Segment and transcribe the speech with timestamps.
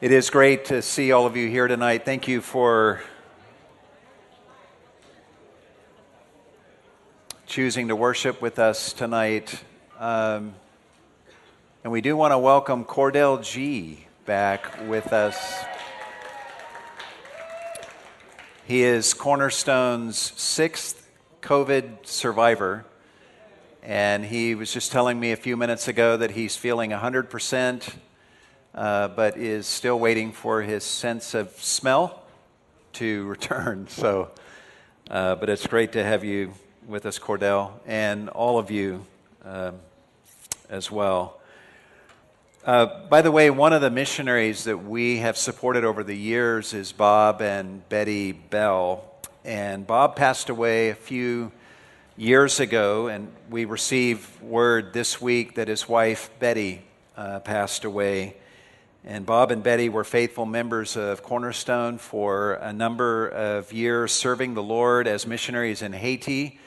[0.00, 2.04] It is great to see all of you here tonight.
[2.04, 3.02] Thank you for
[7.48, 9.60] choosing to worship with us tonight.
[9.98, 10.54] Um,
[11.82, 15.64] and we do want to welcome Cordell G back with us.
[18.66, 21.10] He is Cornerstone's sixth
[21.42, 22.84] COVID survivor.
[23.82, 27.94] And he was just telling me a few minutes ago that he's feeling 100%
[28.78, 32.22] uh, but is still waiting for his sense of smell
[32.92, 33.88] to return.
[33.88, 34.30] So,
[35.10, 36.52] uh, but it's great to have you
[36.86, 39.04] with us, Cordell, and all of you
[39.44, 39.74] um,
[40.70, 41.40] as well.
[42.64, 46.72] Uh, by the way, one of the missionaries that we have supported over the years
[46.72, 49.04] is Bob and Betty Bell.
[49.44, 51.50] And Bob passed away a few
[52.16, 56.82] years ago, and we received word this week that his wife, Betty,
[57.16, 58.36] uh, passed away.
[59.10, 64.52] And Bob and Betty were faithful members of Cornerstone for a number of years, serving
[64.52, 66.60] the Lord as missionaries in Haiti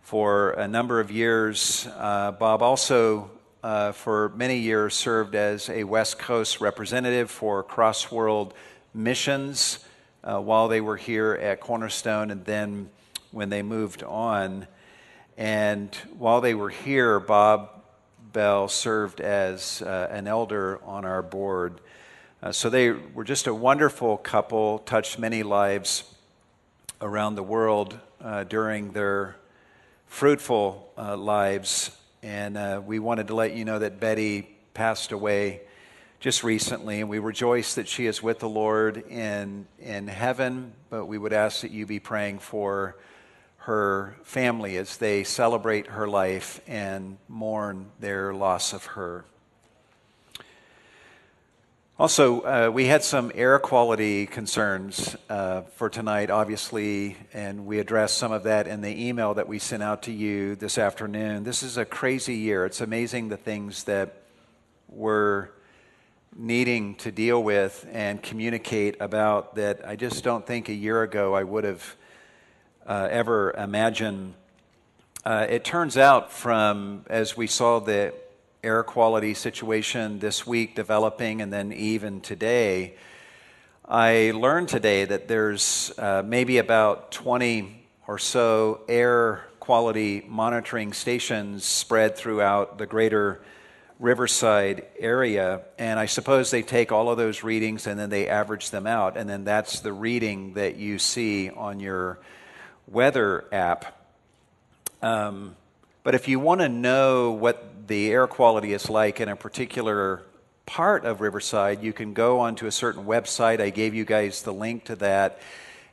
[0.00, 1.86] for a number of years.
[1.98, 3.30] Uh, Bob also,
[3.62, 8.54] uh, for many years, served as a West Coast representative for Cross World
[8.94, 9.80] Missions
[10.24, 12.88] uh, while they were here at Cornerstone and then
[13.32, 14.66] when they moved on.
[15.36, 17.81] And while they were here, Bob
[18.32, 21.80] Bell served as uh, an elder on our board.
[22.42, 26.04] Uh, so they were just a wonderful couple, touched many lives
[27.00, 29.36] around the world uh, during their
[30.06, 31.96] fruitful uh, lives.
[32.22, 35.60] And uh, we wanted to let you know that Betty passed away
[36.20, 40.72] just recently, and we rejoice that she is with the Lord in, in heaven.
[40.88, 42.96] But we would ask that you be praying for
[44.24, 49.24] family as they celebrate her life and mourn their loss of her.
[51.98, 58.18] Also, uh, we had some air quality concerns uh, for tonight, obviously, and we addressed
[58.18, 61.44] some of that in the email that we sent out to you this afternoon.
[61.44, 62.66] This is a crazy year.
[62.66, 64.22] It's amazing the things that
[64.88, 65.50] we're
[66.34, 71.34] needing to deal with and communicate about that I just don't think a year ago
[71.34, 71.96] I would have
[72.86, 74.34] uh, ever imagine.
[75.24, 78.14] Uh, it turns out from, as we saw the
[78.62, 82.94] air quality situation this week developing and then even today,
[83.88, 91.64] I learned today that there's uh, maybe about 20 or so air quality monitoring stations
[91.64, 93.42] spread throughout the greater
[93.98, 95.60] Riverside area.
[95.78, 99.16] And I suppose they take all of those readings and then they average them out.
[99.16, 102.18] And then that's the reading that you see on your
[102.92, 103.98] weather app.
[105.00, 105.56] Um,
[106.04, 110.22] but if you want to know what the air quality is like in a particular
[110.66, 113.60] part of Riverside, you can go onto a certain website.
[113.60, 115.40] I gave you guys the link to that.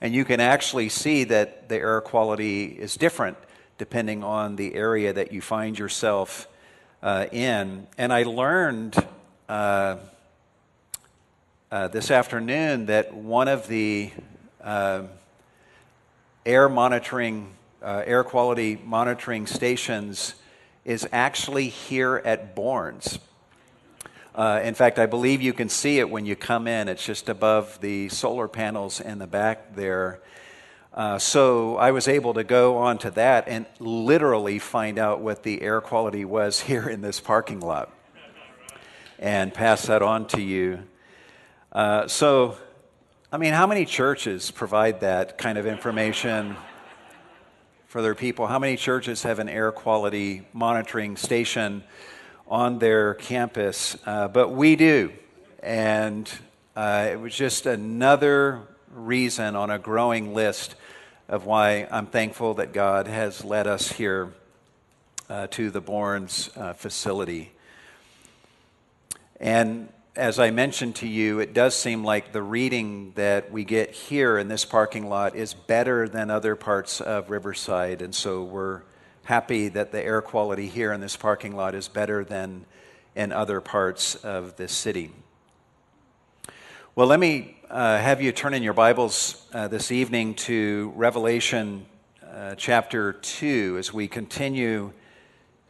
[0.02, 3.38] And you can actually see that the air quality is different
[3.78, 6.48] depending on the area that you find yourself
[7.02, 7.88] uh, in.
[7.98, 8.96] And I learned
[9.48, 9.98] uh,
[11.72, 14.12] uh, this afternoon that one of the
[14.62, 15.04] uh,
[16.46, 20.36] air monitoring, uh, air quality monitoring stations
[20.86, 23.20] is actually here at Bourns.
[24.34, 26.88] Uh, in fact, I believe you can see it when you come in.
[26.88, 30.22] It's just above the solar panels in the back there.
[30.94, 35.62] Uh, so I was able to go onto that and literally find out what the
[35.62, 37.92] air quality was here in this parking lot
[39.20, 40.80] and pass that on to you.
[41.72, 42.58] Uh, so
[43.32, 46.56] I mean, how many churches provide that kind of information
[47.86, 48.48] for their people?
[48.48, 51.84] How many churches have an air quality monitoring station
[52.48, 53.96] on their campus?
[54.04, 55.14] Uh, but we do.
[55.62, 56.28] And
[56.76, 60.74] uh, it was just another reason on a growing list
[61.28, 64.34] of why I'm thankful that God has led us here
[65.30, 67.52] uh, to the Bourns uh, facility.
[69.40, 73.92] And as I mentioned to you, it does seem like the reading that we get
[73.92, 78.02] here in this parking lot is better than other parts of Riverside.
[78.02, 78.82] And so we're
[79.24, 82.66] happy that the air quality here in this parking lot is better than
[83.16, 85.12] in other parts of the city.
[86.96, 91.86] Well, let me uh, have you turn in your Bibles uh, this evening to Revelation
[92.30, 94.92] uh, chapter 2 as we continue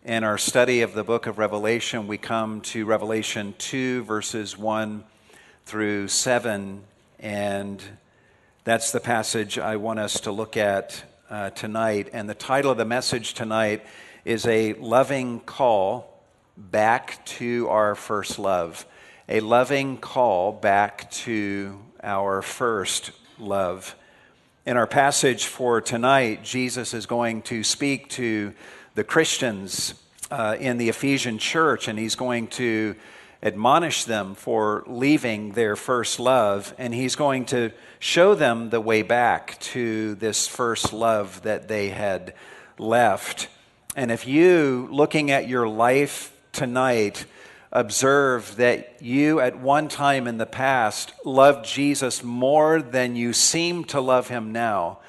[0.05, 5.03] in our study of the book of Revelation, we come to Revelation 2, verses 1
[5.65, 6.83] through 7,
[7.19, 7.83] and
[8.63, 12.09] that's the passage I want us to look at uh, tonight.
[12.13, 13.85] And the title of the message tonight
[14.23, 16.23] is A Loving Call
[16.55, 18.85] Back to Our First Love.
[19.27, 23.95] a loving call back to our first love.
[24.65, 28.53] In our passage for tonight, Jesus is going to speak to
[28.99, 29.93] the Christians
[30.29, 32.97] uh, in the Ephesian church, and he's going to
[33.41, 39.01] admonish them for leaving their first love, and he's going to show them the way
[39.01, 42.33] back to this first love that they had
[42.77, 43.47] left.
[43.95, 47.25] And if you, looking at your life tonight,
[47.71, 53.85] observe that you at one time in the past loved Jesus more than you seem
[53.85, 54.99] to love him now,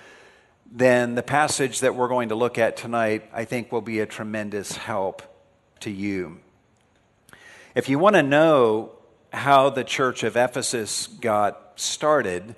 [0.70, 4.06] then the passage that we're going to look at tonight, I think, will be a
[4.06, 5.22] tremendous help
[5.80, 6.38] to you.
[7.74, 8.92] If you want to know
[9.32, 12.54] how the church of Ephesus got started,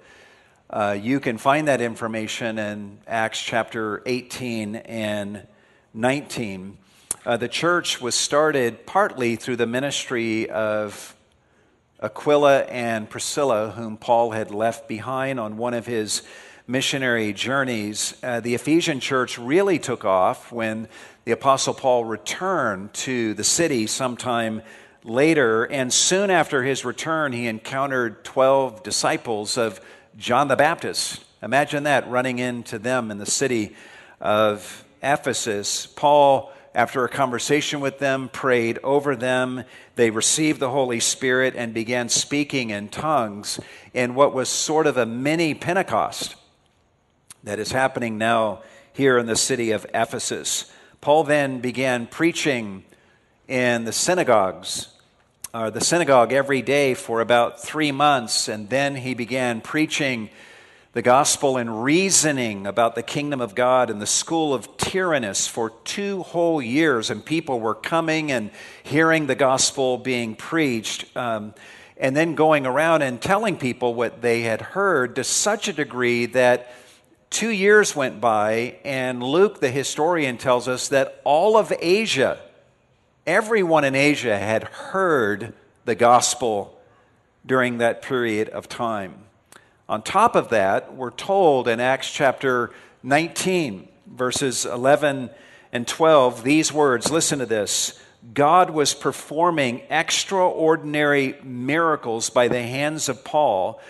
[0.68, 5.46] uh, you can find that information in Acts chapter 18 and
[5.94, 6.78] 19.
[7.24, 11.14] Uh, the church was started partly through the ministry of
[12.02, 16.22] Aquila and Priscilla, whom Paul had left behind on one of his
[16.72, 18.16] missionary journeys.
[18.22, 20.88] Uh, the Ephesian church really took off when
[21.26, 24.62] the Apostle Paul returned to the city sometime
[25.04, 29.82] later, and soon after his return, he encountered 12 disciples of
[30.16, 31.22] John the Baptist.
[31.42, 33.76] Imagine that running into them in the city
[34.18, 35.86] of Ephesus.
[35.86, 39.62] Paul after a conversation with them, prayed over them.
[39.96, 43.60] They received the Holy Spirit and began speaking in tongues
[43.92, 46.34] in what was sort of a mini Pentecost
[47.44, 48.62] that is happening now
[48.92, 50.70] here in the city of Ephesus.
[51.00, 52.84] Paul then began preaching
[53.48, 54.88] in the synagogues,
[55.52, 60.30] or the synagogue every day for about three months, and then he began preaching
[60.92, 65.70] the gospel and reasoning about the kingdom of God in the school of Tyrannus for
[65.84, 68.50] two whole years, and people were coming and
[68.82, 71.54] hearing the gospel being preached, um,
[71.96, 76.26] and then going around and telling people what they had heard to such a degree
[76.26, 76.72] that
[77.32, 82.38] two years went by, and Luke, the historian, tells us that all of Asia,
[83.26, 86.78] everyone in Asia, had heard the gospel
[87.44, 89.14] during that period of time.
[89.88, 92.70] On top of that, we're told in Acts chapter
[93.02, 95.30] 19, verses 11
[95.72, 97.98] and 12, these words listen to this.
[98.34, 103.80] God was performing extraordinary miracles by the hands of Paul,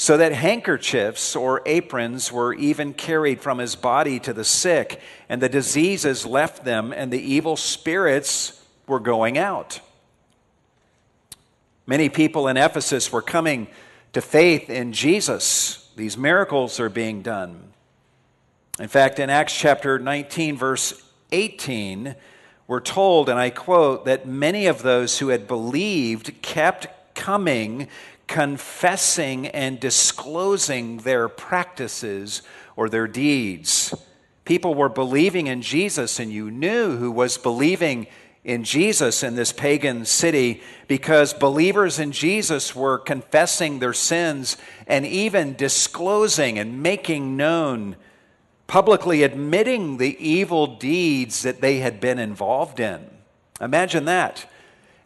[0.00, 5.42] so that handkerchiefs or aprons were even carried from his body to the sick, and
[5.42, 9.80] the diseases left them, and the evil spirits were going out.
[11.84, 13.66] Many people in Ephesus were coming
[14.12, 15.90] to faith in Jesus.
[15.96, 17.72] These miracles are being done.
[18.78, 21.02] In fact, in Acts chapter 19, verse
[21.32, 22.14] 18,
[22.68, 27.88] we're told, and I quote, that many of those who had believed kept coming,
[28.28, 32.42] confessing and disclosing their practices
[32.76, 33.92] or their deeds.
[34.44, 38.06] People were believing in Jesus, and you knew who was believing
[38.44, 45.04] in Jesus in this pagan city because believers in Jesus were confessing their sins and
[45.04, 47.96] even disclosing and making known,
[48.66, 53.04] publicly admitting the evil deeds that they had been involved in.
[53.60, 54.46] Imagine that.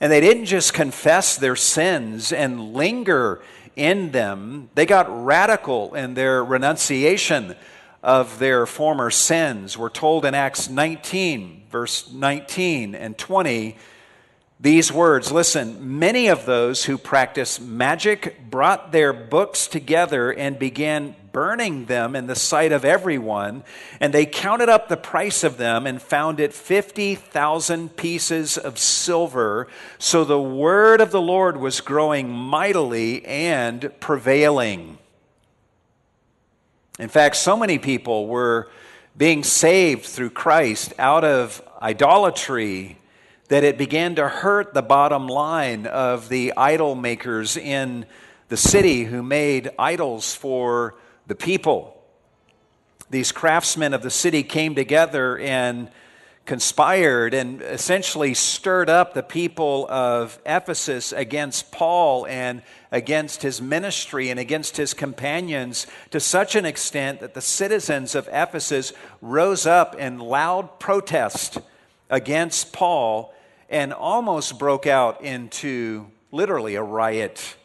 [0.02, 3.40] And they didn't just confess their sins and linger
[3.76, 7.54] in them, they got radical in their renunciation
[8.02, 9.78] of their former sins.
[9.78, 13.76] We're told in Acts 19, verse 19 and 20,
[14.62, 21.16] these words Listen, many of those who practiced magic brought their books together and began
[21.32, 23.64] burning them in the sight of everyone,
[23.98, 29.66] and they counted up the price of them and found it 50,000 pieces of silver.
[29.98, 34.98] So the word of the Lord was growing mightily and prevailing.
[37.00, 38.68] In fact, so many people were
[39.16, 42.98] being saved through Christ out of idolatry
[43.52, 48.06] that it began to hurt the bottom line of the idol makers in
[48.48, 50.94] the city who made idols for
[51.26, 52.02] the people.
[53.10, 55.90] These craftsmen of the city came together and
[56.46, 64.30] conspired and essentially stirred up the people of Ephesus against Paul and against his ministry
[64.30, 69.94] and against his companions to such an extent that the citizens of Ephesus rose up
[69.94, 71.58] in loud protest
[72.08, 73.34] against Paul
[73.72, 77.56] and almost broke out into literally a riot.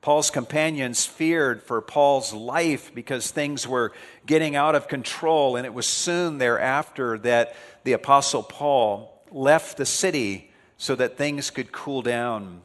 [0.00, 3.92] Paul's companions feared for Paul's life because things were
[4.26, 9.86] getting out of control, and it was soon thereafter that the Apostle Paul left the
[9.86, 12.62] city so that things could cool down.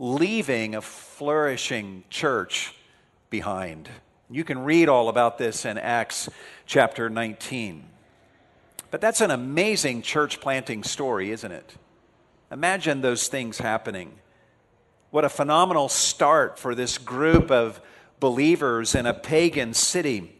[0.00, 2.74] leaving a flourishing church
[3.28, 3.86] behind.
[4.30, 6.28] You can read all about this in Acts
[6.64, 7.84] chapter 19.
[8.90, 11.74] But that's an amazing church planting story, isn't it?
[12.50, 14.12] Imagine those things happening.
[15.10, 17.80] What a phenomenal start for this group of
[18.18, 20.36] believers in a pagan city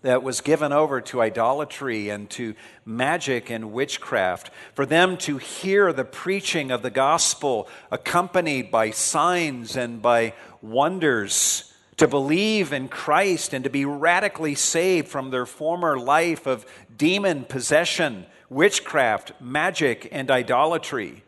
[0.00, 2.54] that was given over to idolatry and to
[2.84, 9.76] magic and witchcraft, for them to hear the preaching of the gospel accompanied by signs
[9.76, 15.98] and by wonders, to believe in Christ and to be radically saved from their former
[15.98, 16.66] life of
[16.96, 21.24] demon possession, witchcraft, magic, and idolatry.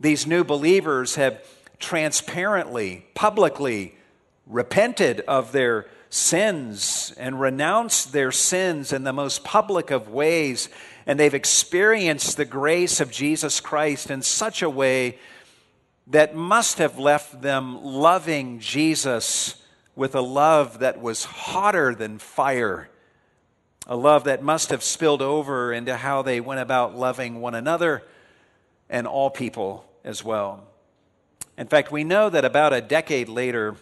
[0.00, 1.42] These new believers have
[1.78, 3.96] transparently, publicly
[4.46, 10.68] repented of their sins and renounced their sins in the most public of ways,
[11.06, 15.18] and they've experienced the grace of Jesus Christ in such a way
[16.06, 19.60] that must have left them loving Jesus
[19.96, 22.88] with a love that was hotter than fire,
[23.86, 28.02] a love that must have spilled over into how they went about loving one another
[28.88, 30.64] and all people as well.
[31.58, 33.76] In fact, we know that about a decade later,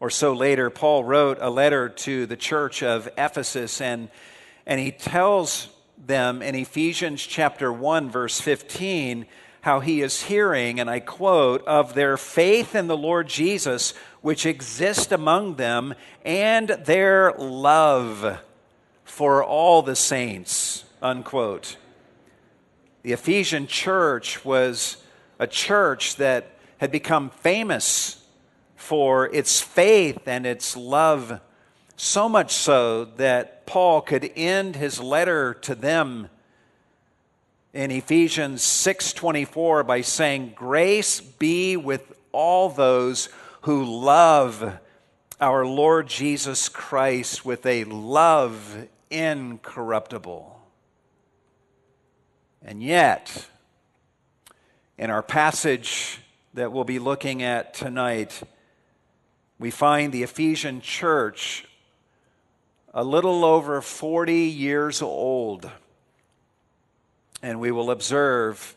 [0.00, 4.08] or so later, Paul wrote a letter to the church of Ephesus, and,
[4.66, 5.68] and he tells
[5.98, 9.26] them in Ephesians chapter 1, verse 15,
[9.60, 14.46] how he is hearing, and I quote, of their faith in the Lord Jesus, which
[14.46, 15.94] exists among them,
[16.24, 18.40] and their love
[19.10, 21.76] for all the saints, unquote.
[23.02, 24.98] The Ephesian church was
[25.38, 28.24] a church that had become famous
[28.76, 31.40] for its faith and its love,
[31.96, 36.30] so much so that Paul could end his letter to them
[37.74, 43.28] in Ephesians 6:24 by saying grace be with all those
[43.62, 44.78] who love
[45.40, 50.60] our Lord Jesus Christ with a love incorruptible.
[52.62, 53.48] And yet
[54.98, 56.20] in our passage
[56.54, 58.42] that we'll be looking at tonight
[59.60, 61.66] we find the Ephesian church
[62.94, 65.70] a little over 40 years old.
[67.42, 68.74] And we will observe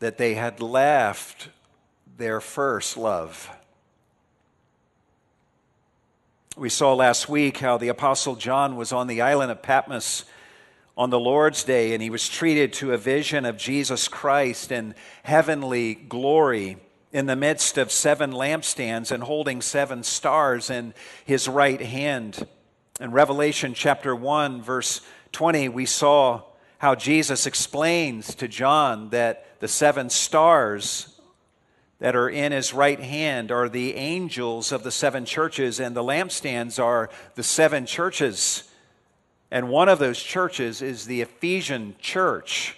[0.00, 1.48] that they had left
[2.16, 3.48] their first love.
[6.56, 10.24] We saw last week how the Apostle John was on the island of Patmos
[10.96, 14.94] on the Lord's Day and he was treated to a vision of Jesus Christ in
[15.24, 16.76] heavenly glory
[17.10, 20.94] in the midst of seven lampstands and holding seven stars in
[21.24, 22.46] his right hand.
[23.00, 25.00] In Revelation chapter 1, verse
[25.32, 26.42] 20, we saw
[26.78, 31.13] how Jesus explains to John that the seven stars
[31.98, 36.02] that are in his right hand are the angels of the seven churches, and the
[36.02, 38.64] lampstands are the seven churches.
[39.50, 42.76] And one of those churches is the Ephesian church.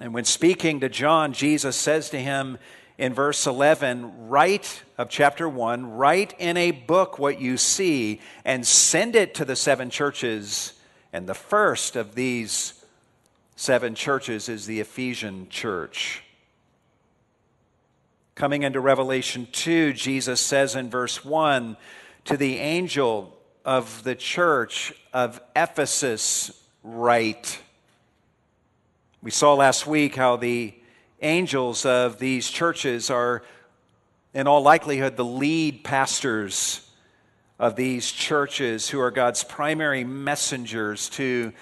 [0.00, 2.58] And when speaking to John, Jesus says to him,
[2.98, 8.66] in verse 11, write of chapter 1, write in a book what you see and
[8.66, 10.74] send it to the seven churches.
[11.12, 12.74] And the first of these
[13.56, 16.22] seven churches is the Ephesian church.
[18.34, 21.76] Coming into Revelation 2, Jesus says in verse 1
[22.24, 26.50] to the angel of the church of Ephesus,
[26.82, 27.60] write.
[29.22, 30.72] We saw last week how the
[31.20, 33.42] angels of these churches are,
[34.32, 36.90] in all likelihood, the lead pastors
[37.58, 41.52] of these churches who are God's primary messengers to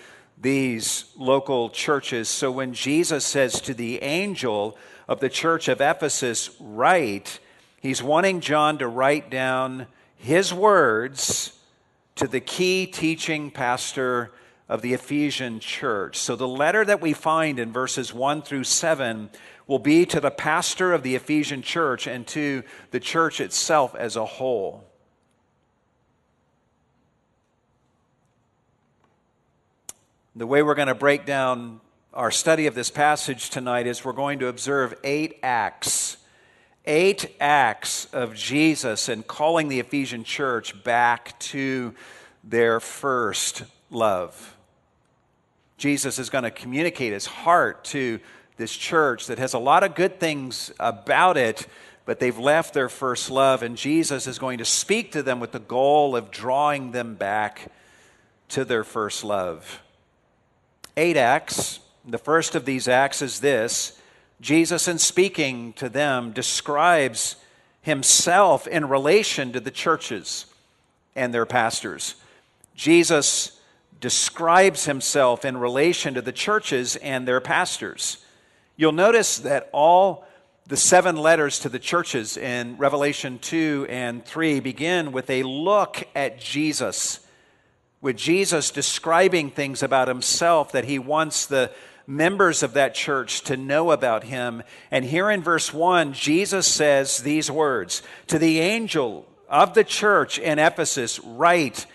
[0.40, 2.28] these local churches.
[2.28, 4.78] So when Jesus says to the angel
[5.10, 7.40] of the church of Ephesus, write,
[7.80, 11.58] he's wanting John to write down his words
[12.14, 14.30] to the key teaching pastor
[14.68, 16.16] of the Ephesian church.
[16.16, 19.30] So the letter that we find in verses 1 through 7
[19.66, 22.62] will be to the pastor of the Ephesian church and to
[22.92, 24.84] the church itself as a whole.
[30.36, 31.80] The way we're going to break down
[32.12, 36.16] our study of this passage tonight is we're going to observe eight acts.
[36.84, 41.94] Eight acts of Jesus in calling the Ephesian church back to
[42.42, 44.56] their first love.
[45.76, 48.18] Jesus is going to communicate his heart to
[48.56, 51.68] this church that has a lot of good things about it,
[52.06, 53.62] but they've left their first love.
[53.62, 57.70] And Jesus is going to speak to them with the goal of drawing them back
[58.48, 59.80] to their first love.
[60.96, 61.78] Eight acts.
[62.06, 63.98] The first of these acts is this
[64.40, 67.36] Jesus, in speaking to them, describes
[67.82, 70.46] himself in relation to the churches
[71.14, 72.14] and their pastors.
[72.74, 73.60] Jesus
[74.00, 78.24] describes himself in relation to the churches and their pastors.
[78.76, 80.26] You'll notice that all
[80.66, 86.06] the seven letters to the churches in Revelation 2 and 3 begin with a look
[86.14, 87.20] at Jesus,
[88.00, 91.70] with Jesus describing things about himself that he wants the
[92.06, 94.62] members of that church to know about him.
[94.90, 100.38] And here in verse 1, Jesus says these words To the angel of the church
[100.38, 101.86] in Ephesus, write,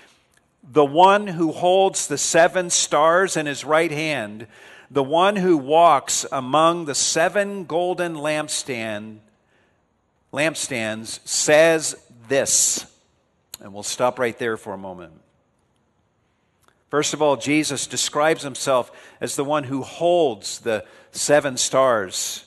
[0.72, 4.48] the one who holds the seven stars in his right hand,
[4.90, 9.18] the one who walks among the seven golden lampstand,
[10.34, 11.96] lampstands, says
[12.28, 12.86] this.
[13.62, 15.14] And we'll stop right there for a moment.
[16.96, 22.46] First of all, Jesus describes himself as the one who holds the seven stars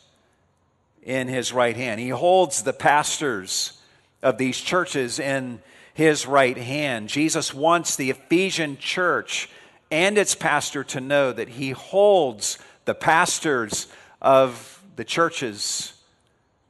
[1.02, 2.00] in his right hand.
[2.00, 3.78] He holds the pastors
[4.22, 5.60] of these churches in
[5.92, 7.10] his right hand.
[7.10, 9.50] Jesus wants the Ephesian church
[9.90, 13.86] and its pastor to know that he holds the pastors
[14.22, 15.92] of the churches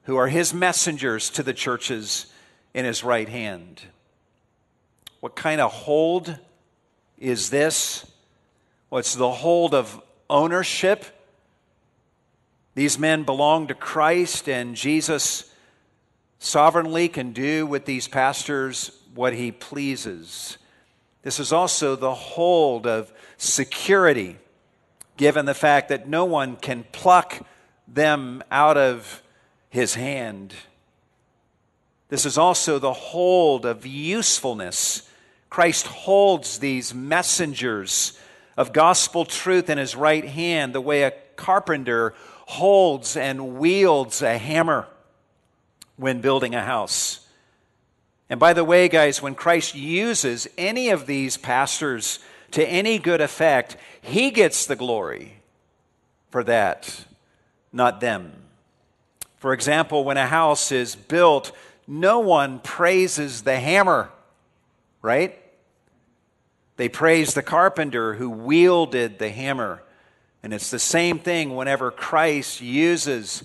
[0.02, 2.26] who are his messengers to the churches
[2.74, 3.82] in his right hand.
[5.20, 6.40] What kind of hold
[7.20, 8.06] is this?
[8.88, 11.04] What's the hold of ownership?
[12.74, 15.52] These men belong to Christ, and Jesus
[16.38, 20.58] sovereignly can do with these pastors what he pleases.
[21.22, 24.36] This is also the hold of security,
[25.16, 27.44] given the fact that no one can pluck
[27.88, 29.22] them out of
[29.70, 30.54] his hand.
[32.08, 35.07] This is also the hold of usefulness
[35.50, 38.18] Christ holds these messengers
[38.56, 42.14] of gospel truth in his right hand the way a carpenter
[42.46, 44.86] holds and wields a hammer
[45.96, 47.26] when building a house.
[48.30, 52.18] And by the way, guys, when Christ uses any of these pastors
[52.50, 55.40] to any good effect, he gets the glory
[56.30, 57.04] for that,
[57.72, 58.32] not them.
[59.38, 61.52] For example, when a house is built,
[61.86, 64.10] no one praises the hammer
[65.02, 65.38] right?
[66.78, 69.82] They praise the carpenter who wielded the hammer.
[70.44, 73.42] And it's the same thing whenever Christ uses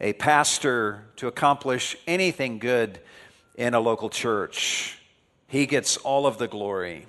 [0.00, 2.98] a pastor to accomplish anything good
[3.54, 4.98] in a local church.
[5.46, 7.06] He gets all of the glory.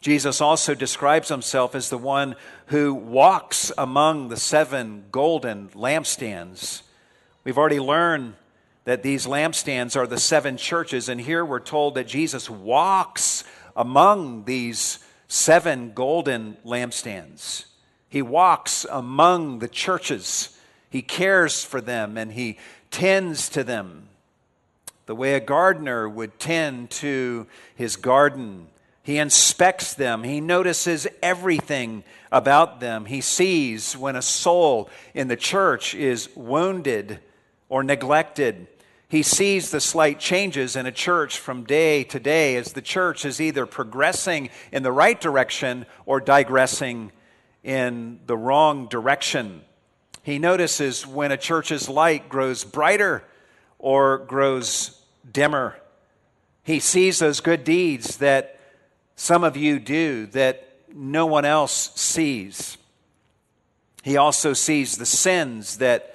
[0.00, 2.34] Jesus also describes himself as the one
[2.66, 6.82] who walks among the seven golden lampstands.
[7.44, 8.34] We've already learned
[8.86, 13.44] that these lampstands are the seven churches, and here we're told that Jesus walks
[13.76, 17.66] among these seven golden lampstands.
[18.08, 20.58] He walks among the churches.
[20.90, 22.58] He cares for them and he
[22.90, 24.08] tends to them
[25.06, 28.68] the way a gardener would tend to his garden.
[29.02, 30.22] He inspects them.
[30.22, 33.06] He notices everything about them.
[33.06, 37.18] He sees when a soul in the church is wounded
[37.68, 38.68] or neglected.
[39.12, 43.26] He sees the slight changes in a church from day to day as the church
[43.26, 47.12] is either progressing in the right direction or digressing
[47.62, 49.60] in the wrong direction.
[50.22, 53.22] He notices when a church's light grows brighter
[53.78, 54.98] or grows
[55.30, 55.76] dimmer.
[56.62, 58.58] He sees those good deeds that
[59.14, 62.78] some of you do that no one else sees.
[64.02, 66.11] He also sees the sins that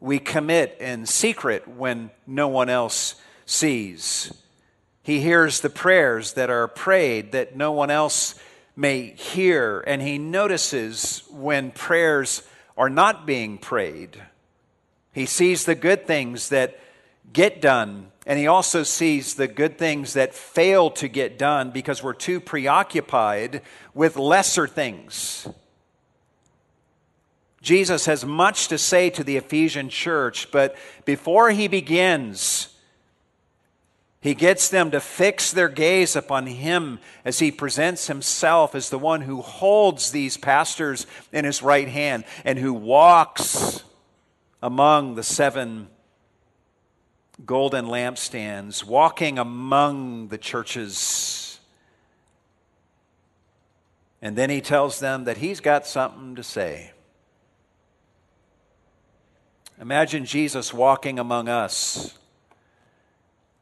[0.00, 4.32] we commit in secret when no one else sees.
[5.02, 8.34] He hears the prayers that are prayed that no one else
[8.76, 12.42] may hear, and he notices when prayers
[12.76, 14.22] are not being prayed.
[15.12, 16.78] He sees the good things that
[17.32, 22.02] get done, and he also sees the good things that fail to get done because
[22.02, 25.48] we're too preoccupied with lesser things.
[27.62, 32.74] Jesus has much to say to the Ephesian church, but before he begins,
[34.22, 38.98] he gets them to fix their gaze upon him as he presents himself as the
[38.98, 43.82] one who holds these pastors in his right hand and who walks
[44.62, 45.88] among the seven
[47.46, 51.58] golden lampstands, walking among the churches.
[54.20, 56.92] And then he tells them that he's got something to say.
[59.80, 62.18] Imagine Jesus walking among us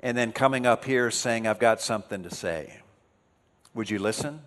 [0.01, 2.81] and then coming up here saying, I've got something to say.
[3.73, 4.41] Would you listen?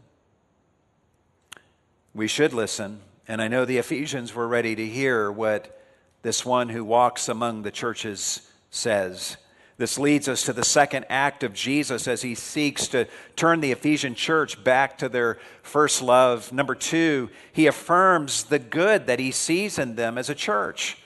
[2.14, 3.00] We should listen.
[3.26, 5.82] And I know the Ephesians were ready to hear what
[6.24, 9.38] this one who walks among the churches says.
[9.78, 13.08] This leads us to the second act of Jesus as he seeks to
[13.38, 16.52] turn the Ephesian church back to their first love.
[16.52, 20.98] Number two, he affirms the good that he sees in them as a church.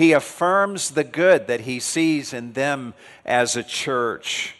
[0.00, 2.94] He affirms the good that he sees in them
[3.26, 4.56] as a church.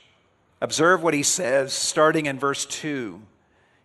[0.61, 3.22] Observe what he says starting in verse 2.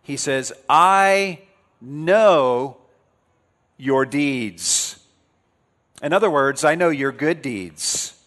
[0.02, 1.38] He says, I
[1.80, 2.76] know
[3.78, 4.98] your deeds.
[6.02, 8.22] In other words, I know your good deeds.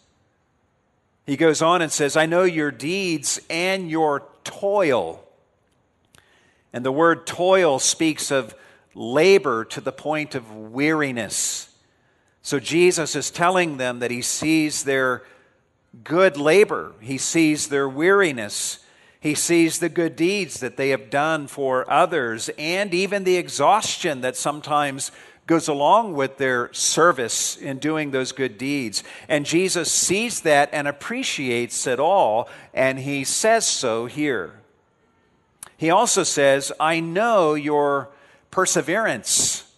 [1.24, 5.24] He goes on and says, I know your deeds and your toil.
[6.72, 8.56] And the word toil speaks of
[8.92, 11.69] labor to the point of weariness.
[12.42, 15.22] So Jesus is telling them that he sees their
[16.04, 18.78] good labor, he sees their weariness,
[19.20, 24.22] he sees the good deeds that they have done for others, and even the exhaustion
[24.22, 25.12] that sometimes
[25.46, 29.02] goes along with their service in doing those good deeds.
[29.28, 34.54] And Jesus sees that and appreciates it all, and he says so here.
[35.76, 38.10] He also says, I know your
[38.50, 39.69] perseverance.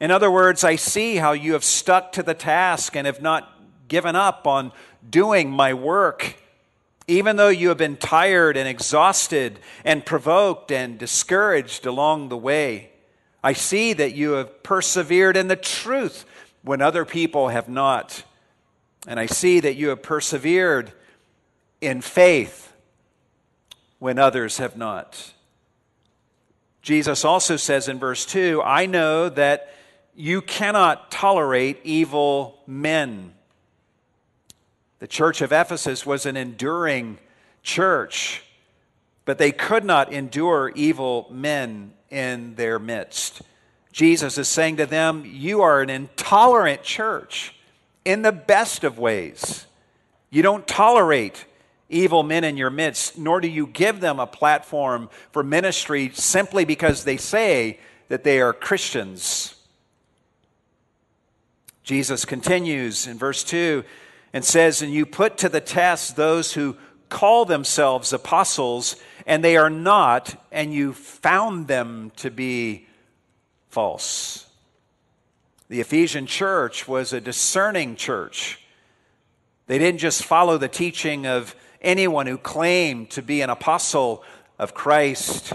[0.00, 3.52] In other words, I see how you have stuck to the task and have not
[3.86, 4.72] given up on
[5.08, 6.36] doing my work.
[7.06, 12.90] Even though you have been tired and exhausted and provoked and discouraged along the way.
[13.44, 16.24] I see that you have persevered in the truth
[16.62, 18.22] when other people have not.
[19.06, 20.92] And I see that you have persevered
[21.80, 22.72] in faith
[23.98, 25.32] when others have not.
[26.82, 29.74] Jesus also says in verse 2 I know that
[30.20, 33.32] you cannot tolerate evil men.
[34.98, 37.18] The church of Ephesus was an enduring
[37.62, 38.42] church,
[39.24, 43.40] but they could not endure evil men in their midst.
[43.92, 47.54] Jesus is saying to them, You are an intolerant church
[48.04, 49.66] in the best of ways.
[50.28, 51.46] You don't tolerate
[51.88, 56.66] evil men in your midst, nor do you give them a platform for ministry simply
[56.66, 59.54] because they say that they are Christians.
[61.90, 63.82] Jesus continues in verse 2
[64.32, 66.76] and says, And you put to the test those who
[67.08, 68.94] call themselves apostles
[69.26, 72.86] and they are not, and you found them to be
[73.70, 74.48] false.
[75.68, 78.60] The Ephesian church was a discerning church.
[79.66, 84.22] They didn't just follow the teaching of anyone who claimed to be an apostle
[84.60, 85.54] of Christ.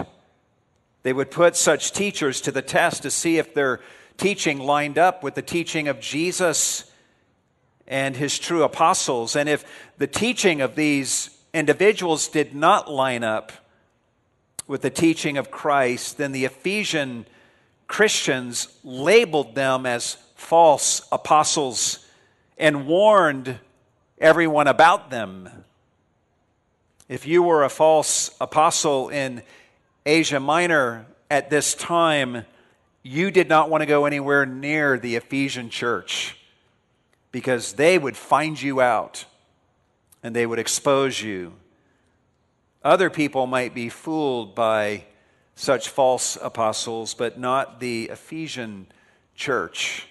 [1.02, 3.80] They would put such teachers to the test to see if their
[4.16, 6.90] teaching lined up with the teaching of Jesus
[7.86, 9.36] and his true apostles.
[9.36, 9.64] And if
[9.98, 13.52] the teaching of these individuals did not line up
[14.66, 17.26] with the teaching of Christ, then the Ephesian
[17.86, 22.04] Christians labeled them as false apostles
[22.58, 23.58] and warned
[24.18, 25.48] everyone about them.
[27.08, 29.42] If you were a false apostle in
[30.04, 32.44] Asia Minor at this time,
[33.06, 36.36] you did not want to go anywhere near the Ephesian church
[37.30, 39.26] because they would find you out
[40.24, 41.52] and they would expose you.
[42.82, 45.04] Other people might be fooled by
[45.54, 48.86] such false apostles, but not the Ephesian
[49.36, 50.08] church.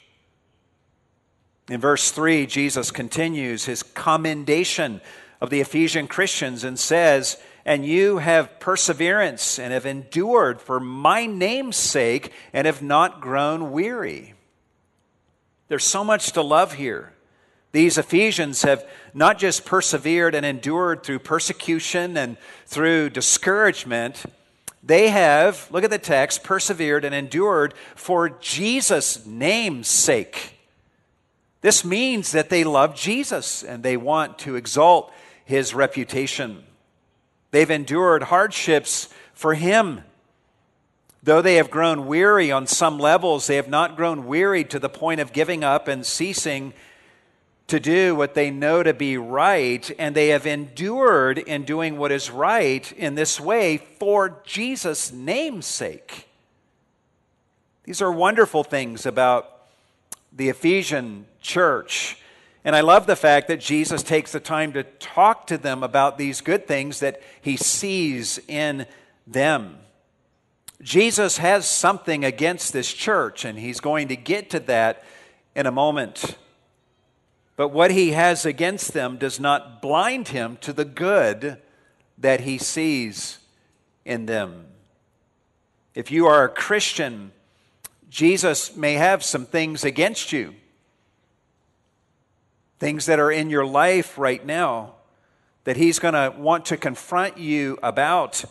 [1.69, 5.01] In verse 3, Jesus continues his commendation
[5.41, 11.25] of the Ephesian Christians and says, And you have perseverance and have endured for my
[11.25, 14.35] name's sake and have not grown weary.
[15.67, 17.13] There's so much to love here.
[17.71, 24.23] These Ephesians have not just persevered and endured through persecution and through discouragement,
[24.81, 30.59] they have, look at the text, persevered and endured for Jesus' name's sake.
[31.61, 35.11] This means that they love Jesus and they want to exalt
[35.43, 36.63] his reputation.
[37.55, 40.01] They've endured hardships for him.
[41.23, 44.89] Though they have grown weary on some levels, they have not grown weary to the
[44.89, 46.73] point of giving up and ceasing
[47.67, 52.11] to do what they know to be right, and they have endured in doing what
[52.11, 56.27] is right in this way for Jesus' name's sake.
[57.85, 59.49] These are wonderful things about
[60.33, 62.17] the Ephesian church.
[62.65, 66.17] And I love the fact that Jesus takes the time to talk to them about
[66.17, 68.87] these good things that he sees in
[69.27, 69.77] them.
[70.81, 75.03] Jesus has something against this church, and he's going to get to that
[75.55, 76.37] in a moment.
[77.55, 81.57] But what he has against them does not blind him to the good
[82.17, 83.37] that he sees
[84.05, 84.65] in them.
[85.93, 87.31] If you are a Christian,
[88.09, 90.55] Jesus may have some things against you.
[92.79, 94.93] Things that are in your life right now
[95.63, 98.45] that He's going to want to confront you about.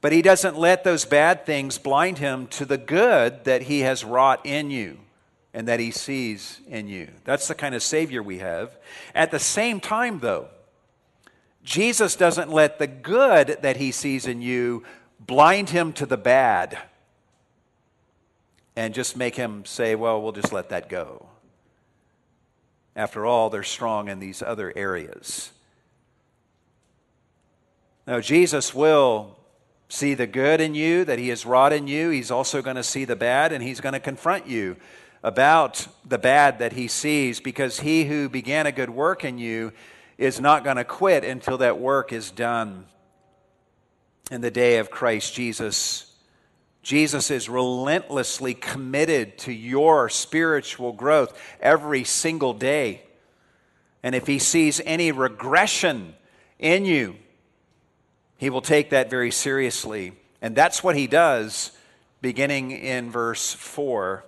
[0.00, 4.04] But He doesn't let those bad things blind Him to the good that He has
[4.04, 4.98] wrought in you
[5.54, 7.08] and that He sees in you.
[7.24, 8.76] That's the kind of Savior we have.
[9.14, 10.48] At the same time, though,
[11.62, 14.82] Jesus doesn't let the good that He sees in you
[15.20, 16.78] blind Him to the bad
[18.76, 21.28] and just make Him say, well, we'll just let that go.
[22.96, 25.50] After all, they're strong in these other areas.
[28.06, 29.36] Now, Jesus will
[29.88, 32.10] see the good in you that he has wrought in you.
[32.10, 34.76] He's also going to see the bad, and he's going to confront you
[35.22, 39.72] about the bad that he sees because he who began a good work in you
[40.18, 42.86] is not going to quit until that work is done
[44.30, 46.13] in the day of Christ Jesus.
[46.84, 53.02] Jesus is relentlessly committed to your spiritual growth every single day.
[54.02, 56.14] And if he sees any regression
[56.58, 57.16] in you,
[58.36, 60.12] he will take that very seriously.
[60.42, 61.72] And that's what he does
[62.20, 64.22] beginning in verse 4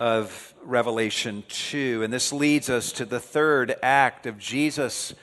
[0.00, 2.02] of Revelation 2.
[2.02, 5.14] And this leads us to the third act of Jesus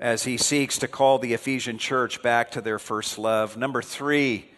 [0.00, 3.56] as he seeks to call the Ephesian church back to their first love.
[3.58, 4.48] Number three,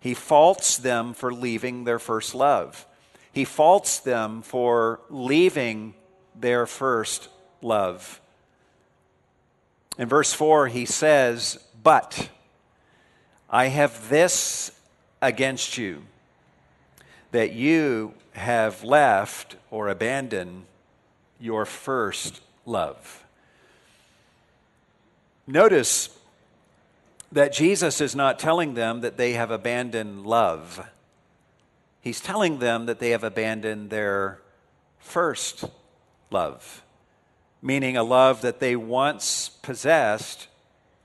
[0.00, 2.84] he faults them for leaving their first love.
[3.32, 5.94] He faults them for leaving
[6.34, 7.28] their first
[7.62, 8.20] love.
[9.96, 12.28] In verse 4, he says, But
[13.48, 14.72] I have this
[15.20, 16.02] against you,
[17.30, 20.64] that you have left or abandoned
[21.38, 23.21] your first love.
[25.46, 26.08] Notice
[27.30, 30.88] that Jesus is not telling them that they have abandoned love.
[32.00, 34.40] He's telling them that they have abandoned their
[34.98, 35.64] first
[36.30, 36.82] love
[37.62, 40.48] meaning a love that they once possessed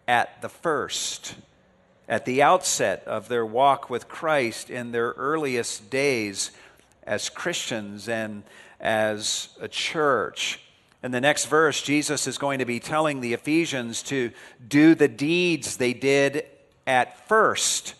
[0.07, 1.35] at the first,
[2.09, 6.51] at the outset of their walk with Christ in their earliest days
[7.03, 8.43] as Christians and
[8.81, 10.59] as a church.
[11.07, 14.29] In the next verse, Jesus is going to be telling the Ephesians to
[14.67, 16.43] do the deeds they did
[16.85, 17.95] at first,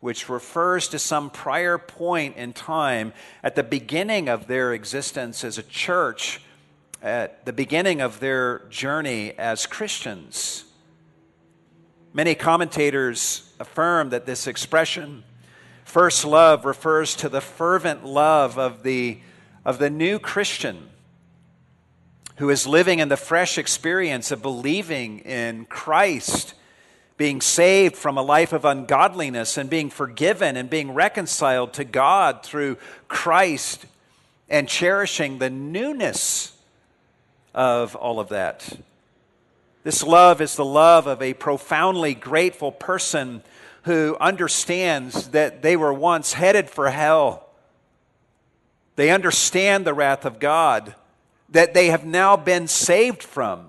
[0.00, 3.12] which refers to some prior point in time
[3.44, 6.40] at the beginning of their existence as a church
[7.00, 10.64] at the beginning of their journey as Christians.
[12.12, 15.22] Many commentators affirm that this expression,
[15.84, 19.20] first love, refers to the fervent love of the,
[19.64, 20.88] of the new Christian
[22.38, 26.54] who is living in the fresh experience of believing in Christ,
[27.16, 32.44] being saved from a life of ungodliness, and being forgiven and being reconciled to God
[32.44, 32.76] through
[33.08, 33.86] Christ,
[34.48, 36.56] and cherishing the newness
[37.54, 38.78] of all of that.
[39.82, 43.42] This love is the love of a profoundly grateful person
[43.82, 47.48] who understands that they were once headed for hell.
[48.94, 50.94] They understand the wrath of God
[51.50, 53.66] that they have now been saved from.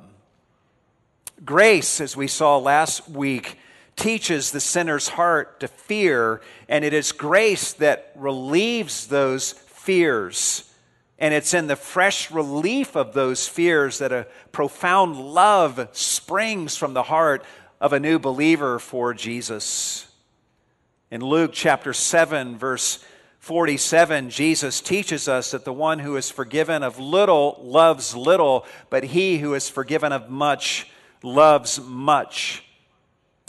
[1.46, 3.58] Grace, as we saw last week,
[3.96, 10.70] teaches the sinner's heart to fear, and it is grace that relieves those fears
[11.20, 16.94] and it's in the fresh relief of those fears that a profound love springs from
[16.94, 17.44] the heart
[17.82, 20.08] of a new believer for Jesus.
[21.12, 23.04] In Luke chapter 7, verse
[23.40, 29.06] 47, Jesus teaches us that the one who is forgiven of little loves little, but
[29.06, 30.88] he who is forgiven of much
[31.24, 32.64] loves much.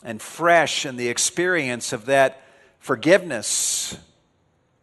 [0.05, 2.43] And fresh in the experience of that
[2.79, 3.99] forgiveness,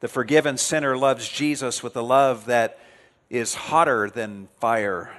[0.02, 2.78] the forgiven sinner loves Jesus with a love that
[3.30, 5.10] is hotter than fire.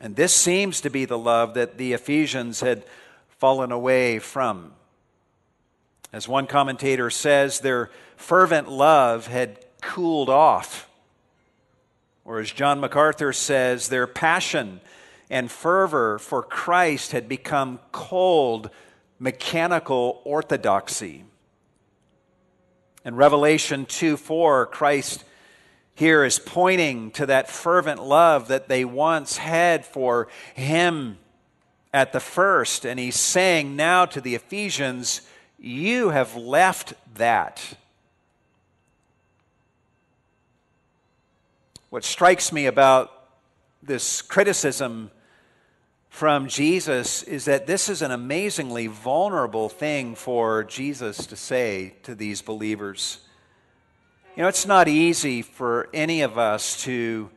[0.00, 2.84] And this seems to be the love that the Ephesians had
[3.38, 4.72] fallen away from.
[6.12, 7.90] As one commentator says, their
[8.20, 10.88] fervent love had cooled off.
[12.24, 14.80] Or as John MacArthur says, their passion
[15.30, 18.70] and fervor for Christ had become cold,
[19.18, 21.24] mechanical orthodoxy.
[23.04, 25.24] In Revelation 2 4, Christ
[25.94, 31.18] here is pointing to that fervent love that they once had for Him
[31.92, 32.84] at the first.
[32.84, 35.22] And he's saying now to the Ephesians,
[35.58, 37.76] You have left that.
[41.90, 43.10] What strikes me about
[43.82, 45.10] this criticism
[46.08, 52.14] from Jesus is that this is an amazingly vulnerable thing for Jesus to say to
[52.14, 53.18] these believers.
[54.36, 57.28] You know, it's not easy for any of us to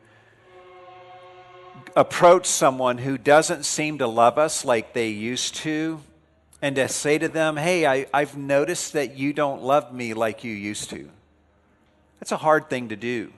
[1.96, 6.00] approach someone who doesn't seem to love us like they used to
[6.62, 10.44] and to say to them, Hey, I, I've noticed that you don't love me like
[10.44, 11.10] you used to.
[12.20, 13.32] That's a hard thing to do.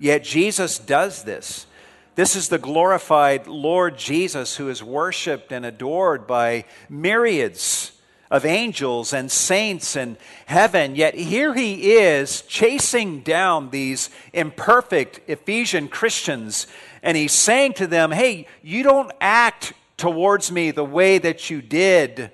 [0.00, 1.66] Yet Jesus does this.
[2.14, 7.92] This is the glorified Lord Jesus who is worshiped and adored by myriads
[8.30, 10.96] of angels and saints in heaven.
[10.96, 16.66] Yet here he is chasing down these imperfect Ephesian Christians,
[17.02, 21.60] and he's saying to them, Hey, you don't act towards me the way that you
[21.60, 22.30] did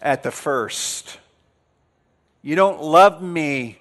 [0.00, 1.18] at the first.
[2.40, 3.78] You don't love me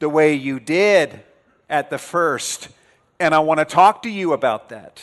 [0.00, 1.22] the way you did
[1.68, 2.68] at the first.
[3.20, 5.02] And I want to talk to you about that.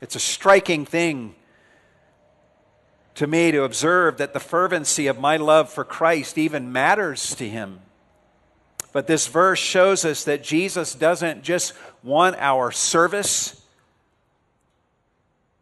[0.00, 1.34] It's a striking thing
[3.14, 7.48] to me to observe that the fervency of my love for Christ even matters to
[7.48, 7.80] him.
[8.92, 13.62] But this verse shows us that Jesus doesn't just want our service.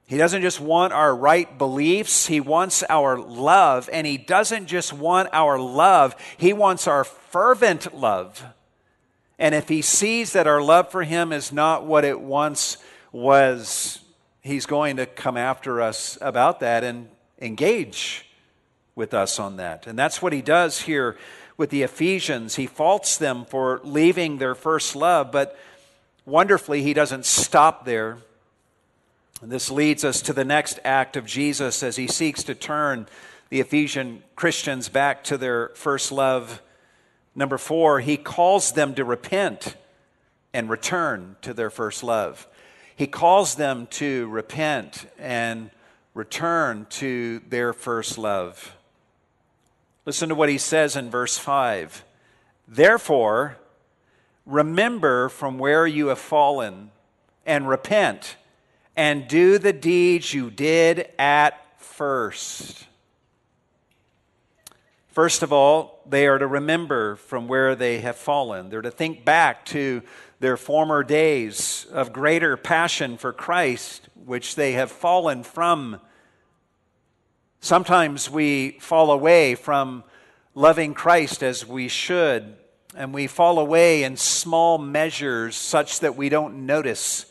[0.07, 3.89] He doesn't just want our right beliefs, He wants our love.
[3.93, 8.45] And He doesn't just want our love, He wants our fervent love.
[9.39, 12.77] And if He sees that our love for Him is not what it once
[13.13, 14.01] was,
[14.43, 17.09] He's going to come after us about that and
[17.41, 18.27] engage
[18.95, 19.87] with us on that.
[19.87, 21.17] And that's what He does here
[21.57, 22.57] with the Ephesians.
[22.57, 25.59] He faults them for leaving their first love, but
[26.27, 28.19] wonderfully, He doesn't stop there.
[29.45, 33.07] And this leads us to the next act of Jesus as he seeks to turn
[33.51, 36.63] the Ephesian Christians back to their first love.
[37.35, 39.77] Number four, he calls them to repent
[40.55, 42.49] and return to their first love.
[42.97, 45.71] He calls them to repent and
[46.15, 48.75] return to their first love.
[50.07, 52.03] Listen to what he says in verse 5.
[52.67, 53.59] Therefore,
[54.47, 56.93] remember from where you have fallen
[57.45, 58.37] and repent
[58.97, 62.87] and do the deeds you did at first.
[65.09, 68.69] First of all, they are to remember from where they have fallen.
[68.69, 70.03] They're to think back to
[70.41, 76.01] their former days of greater passion for Christ, which they have fallen from.
[77.61, 80.03] Sometimes we fall away from
[80.55, 82.57] loving Christ as we should,
[82.97, 87.27] and we fall away in small measures such that we don't notice.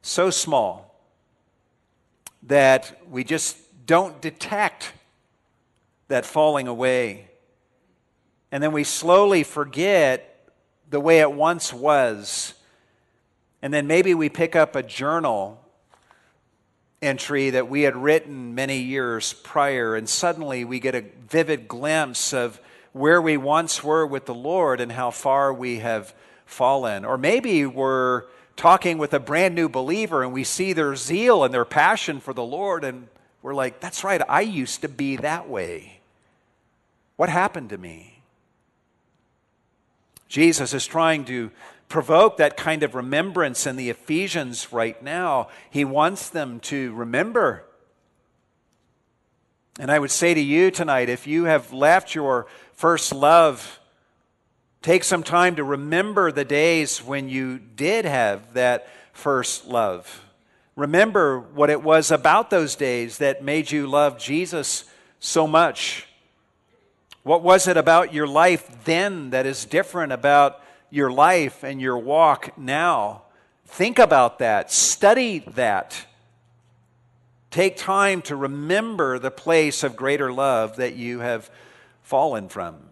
[0.00, 0.85] So small
[2.46, 3.56] that we just
[3.86, 4.92] don't detect
[6.08, 7.28] that falling away.
[8.52, 10.50] And then we slowly forget
[10.88, 12.54] the way it once was.
[13.62, 15.60] And then maybe we pick up a journal
[17.02, 22.32] entry that we had written many years prior, and suddenly we get a vivid glimpse
[22.32, 22.60] of
[22.92, 26.14] where we once were with the Lord and how far we have
[26.46, 27.04] fallen.
[27.04, 28.24] Or maybe we're
[28.56, 32.32] talking with a brand new believer and we see their zeal and their passion for
[32.32, 33.08] the Lord, and
[33.42, 36.00] we're like, that's right, I used to be that way.
[37.16, 38.22] What happened to me?
[40.28, 41.50] Jesus is trying to
[41.88, 45.48] provoke that kind of remembrance in the Ephesians right now.
[45.70, 47.64] He wants them to remember.
[49.78, 53.78] And I would say to you tonight if you have left your first love,
[54.86, 60.24] Take some time to remember the days when you did have that first love.
[60.76, 64.84] Remember what it was about those days that made you love Jesus
[65.18, 66.06] so much.
[67.24, 71.98] What was it about your life then that is different about your life and your
[71.98, 73.22] walk now?
[73.64, 74.70] Think about that.
[74.70, 76.06] Study that.
[77.50, 81.50] Take time to remember the place of greater love that you have
[82.02, 82.85] fallen from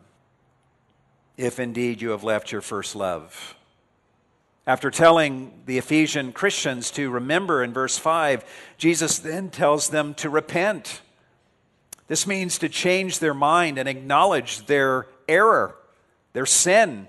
[1.36, 3.56] if indeed you have left your first love.
[4.66, 8.44] After telling the Ephesian Christians to remember in verse 5,
[8.78, 11.02] Jesus then tells them to repent.
[12.06, 15.76] This means to change their mind and acknowledge their error,
[16.32, 17.08] their sin.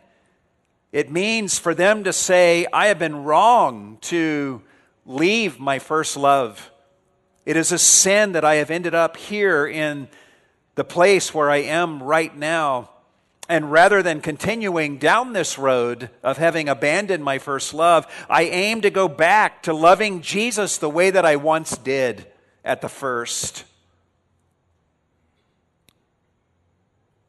[0.91, 4.61] It means for them to say, I have been wrong to
[5.05, 6.71] leave my first love.
[7.45, 10.07] It is a sin that I have ended up here in
[10.75, 12.89] the place where I am right now.
[13.47, 18.81] And rather than continuing down this road of having abandoned my first love, I aim
[18.81, 22.25] to go back to loving Jesus the way that I once did
[22.63, 23.65] at the first.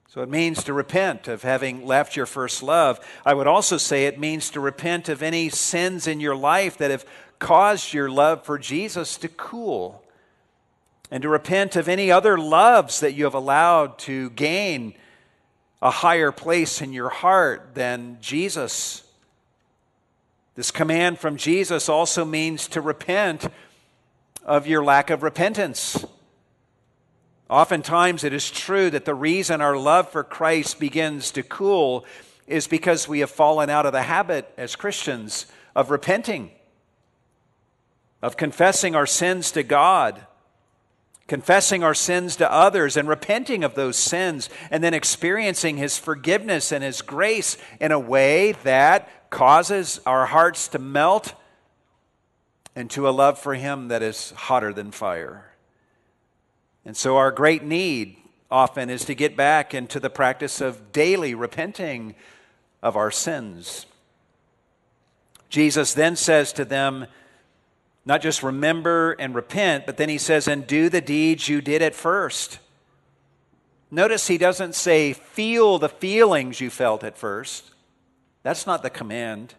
[0.08, 2.98] So it means to repent of having left your first love.
[3.26, 6.90] I would also say it means to repent of any sins in your life that
[6.90, 7.04] have
[7.38, 10.02] caused your love for Jesus to cool.
[11.10, 14.94] And to repent of any other loves that you have allowed to gain
[15.86, 19.04] a higher place in your heart than Jesus.
[20.56, 23.46] This command from Jesus also means to repent
[24.44, 26.04] of your lack of repentance.
[27.48, 32.04] Oftentimes, it is true that the reason our love for Christ begins to cool
[32.48, 36.50] is because we have fallen out of the habit as Christians of repenting,
[38.22, 40.26] of confessing our sins to God,
[41.26, 46.72] confessing our sins to others, and repenting of those sins, and then experiencing His forgiveness
[46.72, 51.34] and His grace in a way that causes our hearts to melt
[52.74, 55.52] into a love for Him that is hotter than fire.
[56.84, 58.16] And so, our great need
[58.50, 62.14] often is to get back into the practice of daily repenting
[62.82, 63.86] of our sins.
[65.48, 67.06] Jesus then says to them,
[68.06, 71.82] not just remember and repent, but then he says, and do the deeds you did
[71.82, 72.60] at first.
[73.90, 77.72] Notice he doesn't say, feel the feelings you felt at first.
[78.44, 79.54] That's not the command.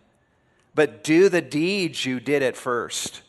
[0.73, 3.21] But do the deeds you did at first.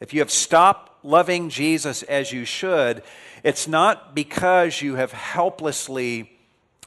[0.00, 3.02] If you have stopped loving Jesus as you should,
[3.44, 6.32] it's not because you have helplessly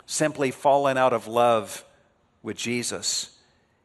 [0.06, 1.86] simply fallen out of love
[2.42, 3.38] with Jesus.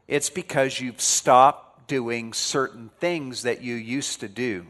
[0.08, 4.64] It's because you've stopped doing certain things that you used to do.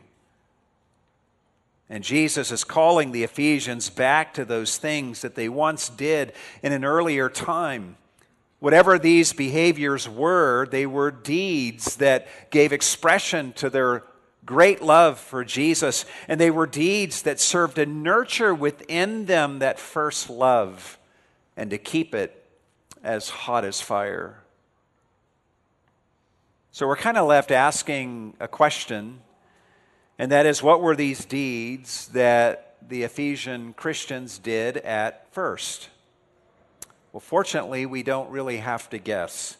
[1.90, 6.72] And Jesus is calling the Ephesians back to those things that they once did in
[6.72, 7.96] an earlier time.
[8.60, 14.02] Whatever these behaviors were, they were deeds that gave expression to their
[14.44, 19.78] great love for Jesus, and they were deeds that served to nurture within them that
[19.78, 20.98] first love
[21.56, 22.44] and to keep it
[23.04, 24.42] as hot as fire.
[26.70, 29.20] So we're kind of left asking a question,
[30.18, 35.88] and that is what were these deeds that the Ephesian Christians did at first?
[37.12, 39.56] Well, fortunately, we don't really have to guess.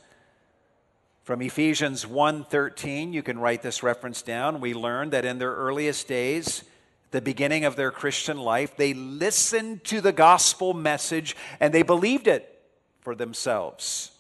[1.25, 4.61] From Ephesians 1:13, you can write this reference down.
[4.61, 6.65] We learn that in their earliest days,
[7.11, 12.27] the beginning of their Christian life, they listened to the gospel message and they believed
[12.29, 12.63] it
[13.01, 14.13] for themselves.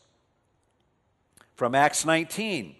[1.58, 2.76] From Acts 19,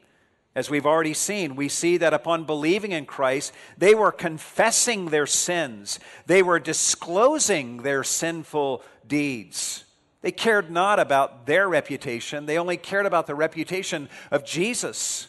[0.55, 5.27] as we've already seen, we see that upon believing in Christ, they were confessing their
[5.27, 5.99] sins.
[6.27, 9.83] They were disclosing their sinful deeds.
[10.23, 15.27] They cared not about their reputation, they only cared about the reputation of Jesus.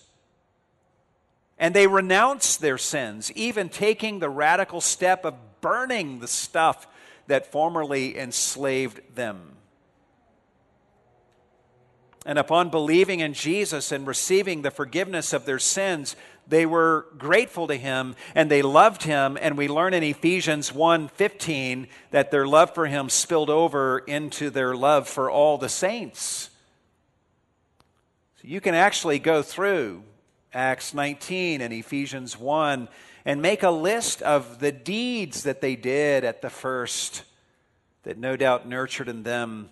[1.58, 6.86] And they renounced their sins, even taking the radical step of burning the stuff
[7.26, 9.56] that formerly enslaved them.
[12.30, 16.15] And upon believing in Jesus and receiving the forgiveness of their sins,
[16.47, 21.88] they were grateful to him and they loved him and we learn in Ephesians 1:15
[22.11, 26.51] that their love for him spilled over into their love for all the saints.
[28.36, 30.03] So you can actually go through
[30.53, 32.89] Acts 19 and Ephesians 1
[33.25, 37.23] and make a list of the deeds that they did at the first
[38.03, 39.71] that no doubt nurtured in them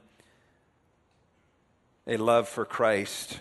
[2.07, 3.39] a love for Christ.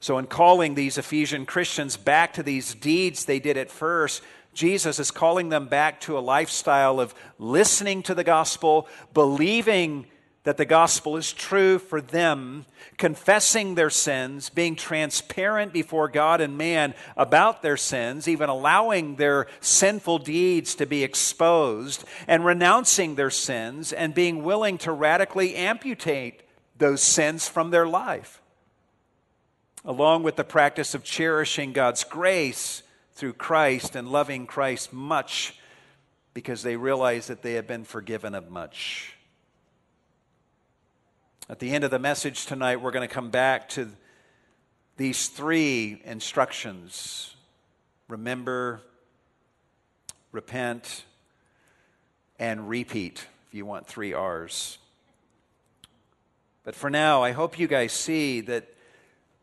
[0.00, 4.22] So, in calling these Ephesian Christians back to these deeds they did at first,
[4.54, 10.06] Jesus is calling them back to a lifestyle of listening to the gospel, believing
[10.44, 12.64] that the gospel is true for them,
[12.96, 19.46] confessing their sins, being transparent before God and man about their sins, even allowing their
[19.60, 26.42] sinful deeds to be exposed, and renouncing their sins and being willing to radically amputate
[26.78, 28.40] those sins from their life
[29.84, 32.82] along with the practice of cherishing God's grace
[33.12, 35.54] through Christ and loving Christ much
[36.34, 39.16] because they realize that they have been forgiven of much.
[41.50, 43.90] At the end of the message tonight, we're going to come back to
[44.96, 47.34] these three instructions
[48.06, 48.82] remember,
[50.30, 51.06] repent,
[52.38, 54.78] and repeat, if you want three R's.
[56.62, 58.72] But for now, I hope you guys see that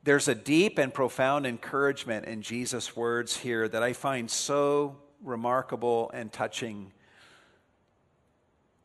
[0.06, 6.10] there's a deep and profound encouragement in Jesus' words here that I find so remarkable
[6.14, 6.94] and touching.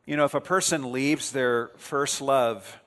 [0.07, 2.81] You know, if a person leaves their first love,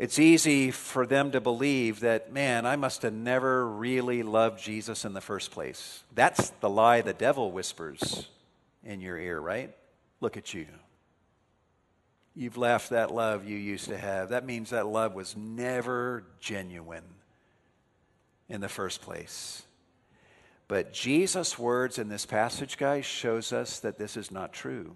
[0.00, 5.04] it's easy for them to believe that, man, I must have never really loved Jesus
[5.04, 6.02] in the first place.
[6.12, 8.28] That's the lie the devil whispers
[8.82, 9.72] in your ear, right?
[10.20, 10.66] Look at you
[12.34, 14.30] you've left that love you used to have.
[14.30, 17.04] That means that love was never genuine
[18.48, 19.62] in the first place.
[20.68, 24.94] But Jesus' words in this passage, guys, shows us that this is not true.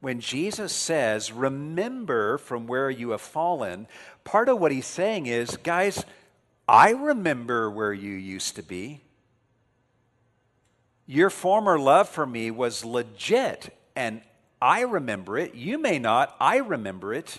[0.00, 3.86] When Jesus says, Remember from where you have fallen,
[4.24, 6.04] part of what he's saying is, guys,
[6.68, 9.00] I remember where you used to be.
[11.06, 14.20] Your former love for me was legit, and
[14.60, 15.54] I remember it.
[15.54, 17.38] You may not, I remember it.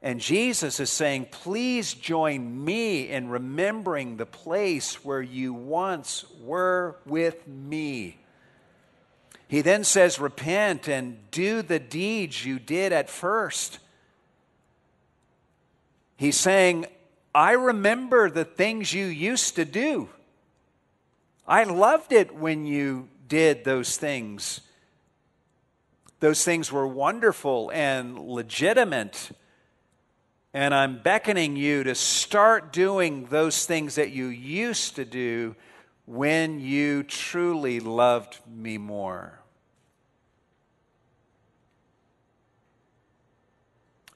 [0.00, 6.96] And Jesus is saying, Please join me in remembering the place where you once were
[7.04, 8.18] with me.
[9.48, 13.78] He then says, Repent and do the deeds you did at first.
[16.16, 16.86] He's saying,
[17.34, 20.08] I remember the things you used to do.
[21.46, 24.60] I loved it when you did those things.
[26.20, 29.30] Those things were wonderful and legitimate.
[30.52, 35.54] And I'm beckoning you to start doing those things that you used to do
[36.06, 39.37] when you truly loved me more.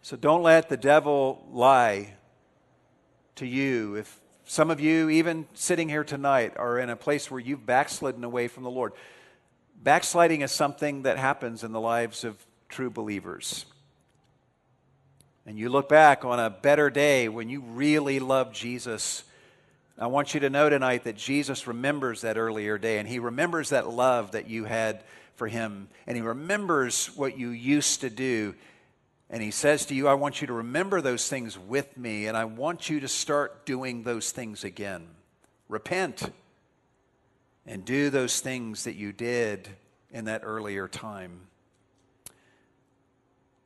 [0.02, 2.14] So don't let the devil lie
[3.36, 3.94] to you.
[3.96, 8.24] If some of you, even sitting here tonight, are in a place where you've backslidden
[8.24, 8.92] away from the Lord,
[9.82, 12.36] backsliding is something that happens in the lives of
[12.68, 13.64] true believers.
[15.46, 19.24] And you look back on a better day when you really loved Jesus
[19.98, 23.68] I want you to know tonight that Jesus remembers that earlier day and he remembers
[23.68, 25.04] that love that you had
[25.36, 28.54] for him and he remembers what you used to do.
[29.32, 32.36] And he says to you, I want you to remember those things with me and
[32.36, 35.08] I want you to start doing those things again.
[35.68, 36.30] Repent
[37.66, 39.70] and do those things that you did
[40.10, 41.40] in that earlier time.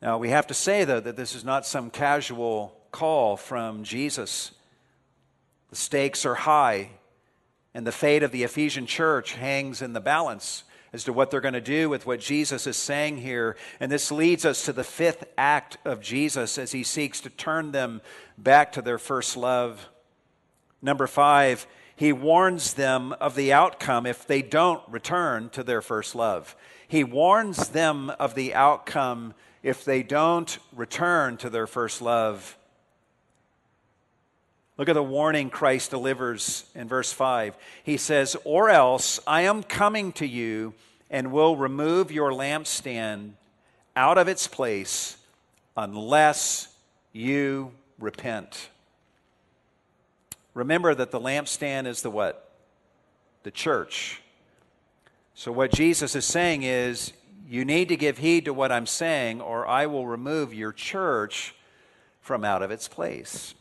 [0.00, 4.52] Now, we have to say, though, that this is not some casual call from Jesus.
[5.70, 6.90] The stakes are high,
[7.74, 10.62] and the fate of the Ephesian church hangs in the balance
[10.96, 13.54] as to what they're going to do with what Jesus is saying here.
[13.78, 17.70] And this leads us to the fifth act of Jesus as he seeks to turn
[17.70, 18.00] them
[18.38, 19.88] back to their first love.
[20.80, 26.14] Number five, he warns them of the outcome if they don't return to their first
[26.14, 26.56] love.
[26.88, 32.56] He warns them of the outcome if they don't return to their first love.
[34.78, 37.56] Look at the warning Christ delivers in verse 5.
[37.82, 40.74] He says, Or else I am coming to you
[41.10, 43.32] and will remove your lampstand
[43.94, 45.16] out of its place
[45.76, 46.68] unless
[47.12, 48.70] you repent.
[50.54, 52.50] Remember that the lampstand is the what?
[53.42, 54.22] The church.
[55.34, 57.12] So, what Jesus is saying is,
[57.48, 61.54] you need to give heed to what I'm saying, or I will remove your church
[62.20, 63.54] from out of its place.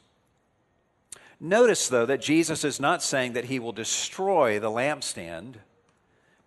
[1.39, 5.55] Notice, though, that Jesus is not saying that he will destroy the lampstand,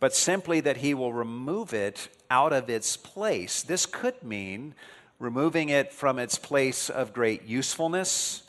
[0.01, 3.62] but simply that he will remove it out of its place.
[3.62, 4.74] This could mean
[5.18, 8.42] removing it from its place of great usefulness,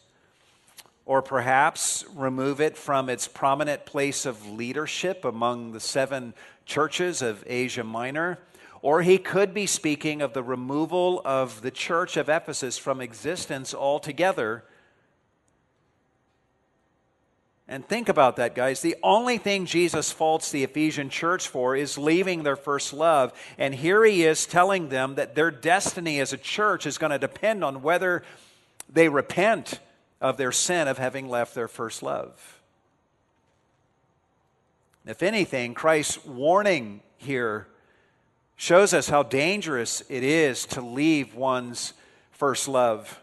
[1.06, 6.34] or perhaps remove it from its prominent place of leadership among the seven
[6.66, 8.38] churches of Asia Minor.
[8.84, 13.74] Or he could be speaking of the removal of the church of Ephesus from existence
[13.74, 14.64] altogether
[17.72, 18.82] and think about that, guys.
[18.82, 23.32] The only thing Jesus faults the Ephesian church for is leaving their first love.
[23.60, 27.20] And here he is telling them that their destiny as a church is going to
[27.20, 28.24] depend on whether
[28.92, 29.80] they repent
[30.20, 32.60] of their sin of having left their first love.
[35.06, 37.68] If anything, Christ's warning here
[38.56, 41.94] shows us how dangerous it is to leave one's
[42.32, 43.22] first love.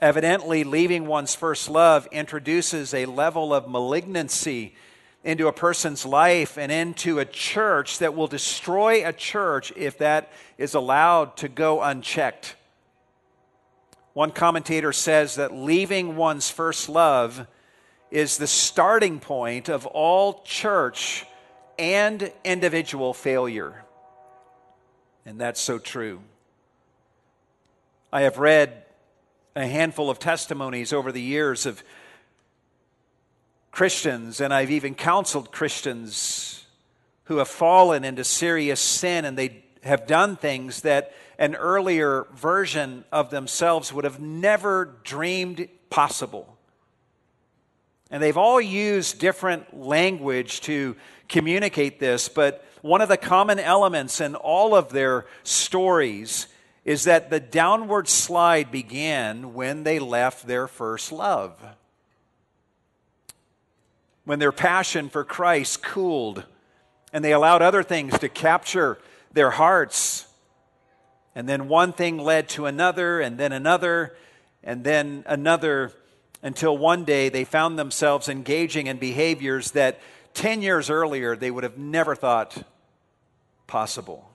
[0.00, 4.74] Evidently, leaving one's first love introduces a level of malignancy
[5.22, 10.32] into a person's life and into a church that will destroy a church if that
[10.56, 12.56] is allowed to go unchecked.
[14.14, 17.46] One commentator says that leaving one's first love
[18.10, 21.26] is the starting point of all church
[21.78, 23.84] and individual failure.
[25.26, 26.20] And that's so true.
[28.12, 28.82] I have read
[29.56, 31.82] a handful of testimonies over the years of
[33.70, 36.66] Christians, and I've even counseled Christians
[37.24, 43.04] who have fallen into serious sin and they have done things that an earlier version
[43.10, 46.58] of themselves would have never dreamed possible.
[48.10, 50.96] And they've all used different language to
[51.28, 56.46] communicate this, but one of the common elements in all of their stories
[56.84, 61.60] is that the downward slide began when they left their first love.
[64.24, 66.44] When their passion for Christ cooled
[67.12, 68.98] and they allowed other things to capture
[69.32, 70.26] their hearts.
[71.34, 74.16] And then one thing led to another, and then another,
[74.62, 75.92] and then another,
[76.42, 80.00] until one day they found themselves engaging in behaviors that
[80.34, 82.62] 10 years earlier they would have never thought
[83.66, 84.29] possible.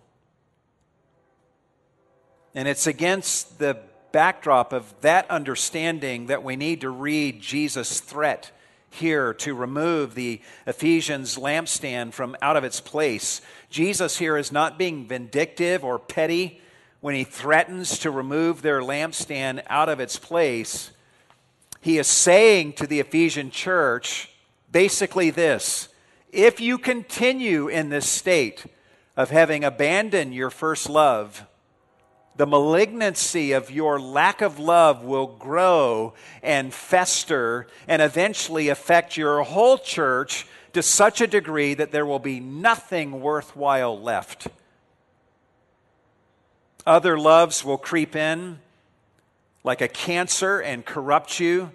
[2.56, 3.78] And it's against the
[4.14, 8.52] backdrop of that understanding that we need to read Jesus' threat
[8.90, 13.42] here to remove the Ephesians lampstand from out of its place.
[13.70, 16.62] Jesus here is not being vindictive or petty
[17.02, 20.92] when he threatens to remove their lampstand out of its place.
[21.82, 24.30] He is saying to the Ephesian church
[24.72, 25.90] basically this
[26.32, 28.66] if you continue in this state
[29.16, 31.46] of having abandoned your first love,
[32.38, 36.14] the malignancy of your lack of love will grow
[36.44, 42.20] and fester and eventually affect your whole church to such a degree that there will
[42.20, 44.48] be nothing worthwhile left.
[46.86, 48.60] Other loves will creep in
[49.64, 51.72] like a cancer and corrupt you.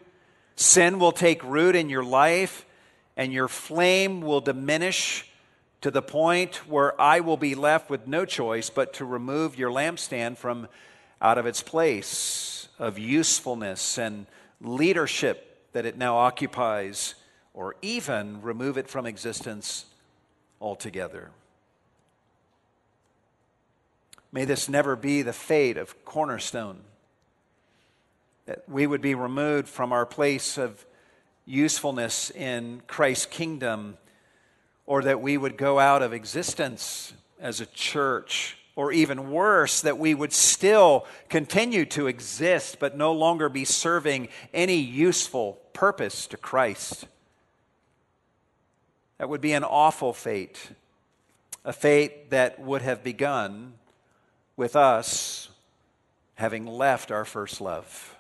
[0.55, 2.65] Sin will take root in your life,
[3.17, 5.27] and your flame will diminish
[5.81, 9.71] to the point where I will be left with no choice but to remove your
[9.71, 10.69] lampstand from
[11.23, 14.27] out of its place of usefulness and
[14.61, 17.15] leadership that it now occupies,
[17.55, 19.87] or even remove it from existence
[20.61, 21.31] altogether.
[24.33, 26.81] May this never be the fate of Cornerstone,
[28.47, 30.85] that we would be removed from our place of
[31.47, 33.97] usefulness in Christ's kingdom
[34.91, 39.97] or that we would go out of existence as a church, or even worse, that
[39.97, 46.37] we would still continue to exist but no longer be serving any useful purpose to
[46.37, 47.07] Christ.
[49.19, 50.71] That would be an awful fate,
[51.65, 53.75] a fate that would have begun
[54.57, 55.51] with us
[56.35, 58.17] having left our first love.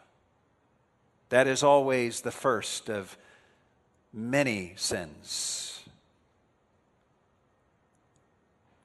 [1.30, 3.18] That is always the first of
[4.12, 5.69] many sins.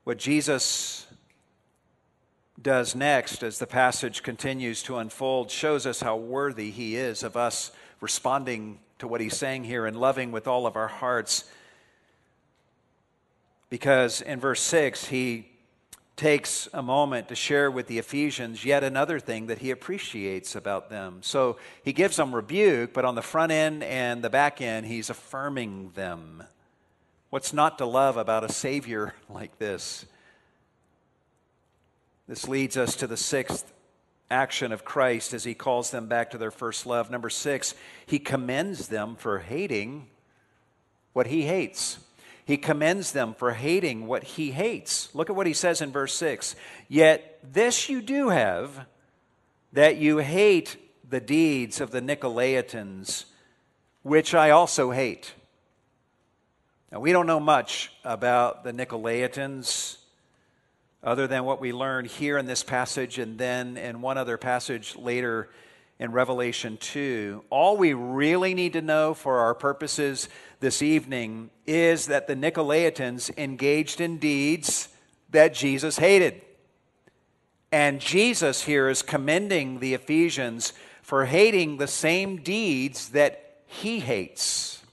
[0.05, 1.07] What Jesus
[2.61, 7.35] does next, as the passage continues to unfold, shows us how worthy he is of
[7.35, 11.45] us responding to what he's saying here and loving with all of our hearts.
[13.71, 15.47] Because in verse 6, he
[16.15, 20.91] takes a moment to share with the Ephesians yet another thing that he appreciates about
[20.91, 21.17] them.
[21.21, 25.09] So he gives them rebuke, but on the front end and the back end, he's
[25.09, 26.43] affirming them.
[27.29, 30.05] What's not to love about a Savior like this?
[32.27, 33.71] This leads us to the sixth
[34.31, 37.11] action of Christ as he calls them back to their first love.
[37.11, 40.07] Number six, he commends them for hating
[41.13, 41.99] what he hates.
[42.45, 45.13] He commends them for hating what he hates.
[45.15, 46.55] Look at what he says in verse 6
[46.87, 48.85] Yet this you do have,
[49.73, 53.25] that you hate the deeds of the Nicolaitans,
[54.03, 55.33] which I also hate.
[56.91, 59.97] Now, we don't know much about the Nicolaitans
[61.03, 64.95] other than what we learn here in this passage and then in one other passage
[64.95, 65.49] later
[65.99, 67.43] in Revelation 2.
[67.49, 70.29] All we really need to know for our purposes
[70.59, 74.89] this evening is that the Nicolaitans engaged in deeds
[75.31, 76.41] that Jesus hated.
[77.71, 84.84] And Jesus here is commending the Ephesians for hating the same deeds that he hates.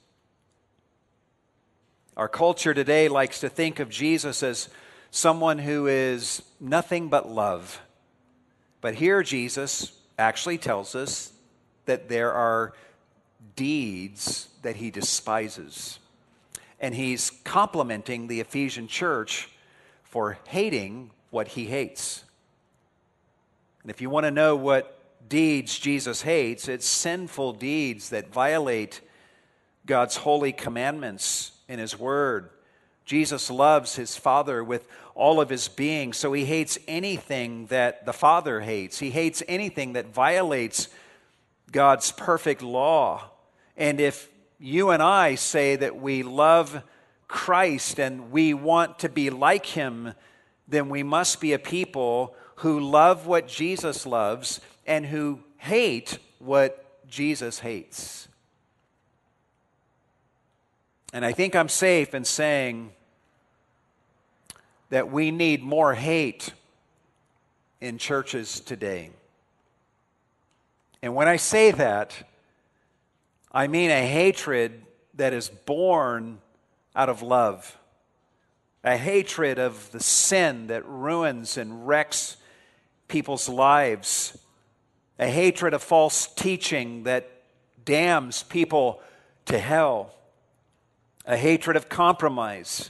[2.15, 4.69] Our culture today likes to think of Jesus as
[5.09, 7.81] someone who is nothing but love.
[8.81, 11.31] But here, Jesus actually tells us
[11.85, 12.73] that there are
[13.55, 15.97] deeds that he despises.
[16.79, 19.49] And he's complimenting the Ephesian church
[20.03, 22.23] for hating what he hates.
[23.81, 29.01] And if you want to know what deeds Jesus hates, it's sinful deeds that violate
[29.87, 32.49] God's holy commandments in His Word.
[33.03, 38.13] Jesus loves His Father with all of His being, so He hates anything that the
[38.13, 38.99] Father hates.
[38.99, 40.87] He hates anything that violates
[41.71, 43.31] God's perfect law.
[43.75, 46.83] And if you and I say that we love
[47.27, 50.13] Christ and we want to be like Him,
[50.67, 57.07] then we must be a people who love what Jesus loves and who hate what
[57.07, 58.27] Jesus hates.
[61.13, 62.91] And I think I'm safe in saying
[64.89, 66.51] that we need more hate
[67.79, 69.11] in churches today.
[71.03, 72.15] And when I say that,
[73.51, 74.81] I mean a hatred
[75.13, 76.39] that is born
[76.95, 77.77] out of love,
[78.83, 82.37] a hatred of the sin that ruins and wrecks
[83.07, 84.35] people's lives,
[85.19, 87.29] a hatred of false teaching that
[87.85, 88.99] damns people
[89.45, 90.15] to hell,
[91.25, 92.89] a hatred of compromise,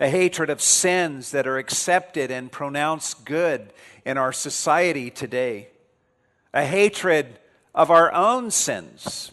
[0.00, 3.72] a hatred of sins that are accepted and pronounced good
[4.04, 5.68] in our society today,
[6.54, 7.38] a hatred
[7.74, 9.32] of our own sins.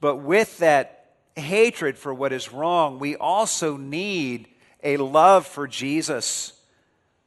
[0.00, 4.48] But with that hatred for what is wrong, we also need
[4.82, 6.52] a love for Jesus,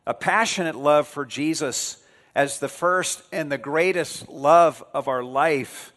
[0.06, 2.04] a passionate love for Jesus
[2.36, 5.92] as the first and the greatest love of our life.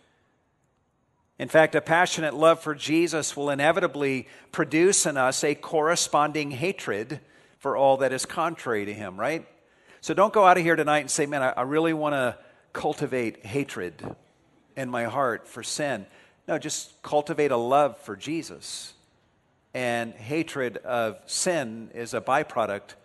[1.41, 7.19] In fact, a passionate love for Jesus will inevitably produce in us a corresponding hatred
[7.59, 9.49] for all that is contrary to him, right?
[10.03, 12.37] So don't go out of here tonight and say, man, I, really want to
[12.75, 13.95] cultivate hatred
[14.77, 16.05] in my heart for sin.
[16.47, 18.93] No, just cultivate a love for Jesus.
[19.73, 22.97] And hatred of sin is a byproduct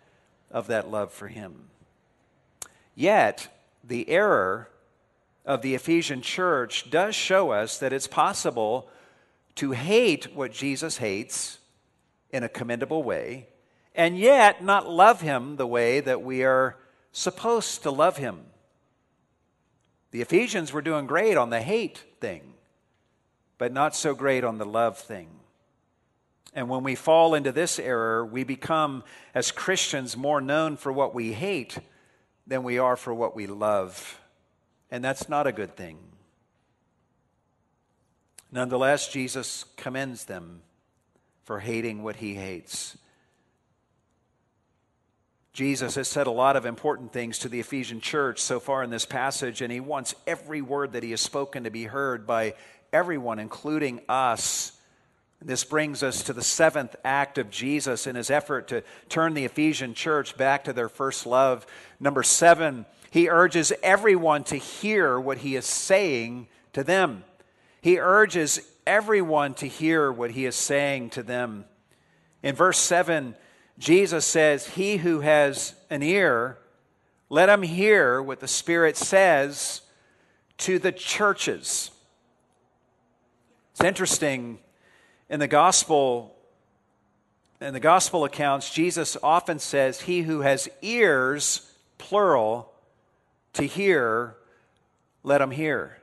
[0.52, 1.70] of that love for him.
[2.96, 3.48] Yet,
[3.82, 4.68] the error
[5.46, 8.90] of the Ephesian church does show us that it's possible
[9.56, 11.60] to hate what Jesus hates
[12.32, 13.48] in a commendable way
[13.96, 16.78] and yet not love him the way that we are
[17.12, 18.42] supposed to love him.
[20.12, 22.54] The Ephesians were doing great on the hate thing,
[23.58, 25.30] but not so great on the love thing.
[26.54, 31.14] And when we fall into this error, we become, as Christians, more known for what
[31.14, 31.78] we hate
[32.48, 34.22] than we are for what we love.
[34.92, 35.98] And that's not a good thing.
[38.52, 40.62] Nonetheless, Jesus commends them
[41.44, 42.98] for hating what he hates.
[45.54, 48.90] Jesus has said a lot of important things to the Ephesian church so far in
[48.90, 52.56] this passage, and he wants every word that he has spoken to be heard by
[52.92, 54.74] everyone, including us.
[55.42, 59.46] This brings us to the seventh act of Jesus in his effort to turn the
[59.46, 61.66] Ephesian church back to their first love.
[62.00, 62.86] Number seven,
[63.16, 67.24] he urges everyone to hear what he is saying to them.
[67.80, 71.64] He urges everyone to hear what he is saying to them.
[72.44, 73.38] In verse 7,
[73.80, 76.58] Jesus says, He who has an ear,
[77.30, 79.80] let him hear what the Spirit says
[80.58, 81.92] to the churches.
[83.72, 84.60] It's interesting
[85.30, 86.36] in the gospel
[87.62, 92.74] in the gospel accounts Jesus often says he who has ears plural
[93.56, 94.36] to hear
[95.24, 95.98] let him hear.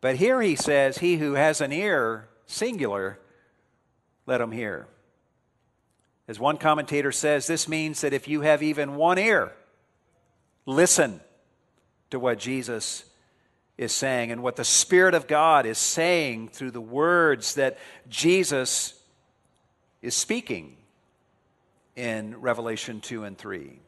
[0.00, 3.18] But here he says he who has an ear singular
[4.26, 4.88] let him hear.
[6.26, 9.52] As one commentator says, this means that if you have even one ear,
[10.64, 11.20] listen
[12.10, 13.04] to what Jesus
[13.76, 17.78] is saying and what the Spirit of God is saying through the words that
[18.08, 18.94] Jesus
[20.02, 20.76] is speaking
[21.96, 23.80] in Revelation 2 and 3.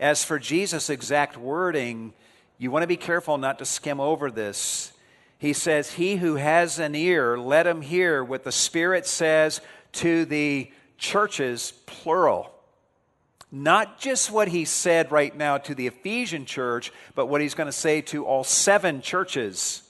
[0.00, 2.14] As for Jesus' exact wording,
[2.56, 4.92] you want to be careful not to skim over this.
[5.38, 9.60] He says, He who has an ear, let him hear what the Spirit says
[9.92, 12.50] to the churches, plural.
[13.52, 17.66] Not just what he said right now to the Ephesian church, but what he's going
[17.66, 19.82] to say to all seven churches.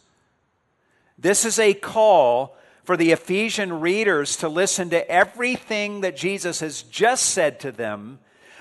[1.18, 6.82] This is a call for the Ephesian readers to listen to everything that Jesus has
[6.82, 8.18] just said to them,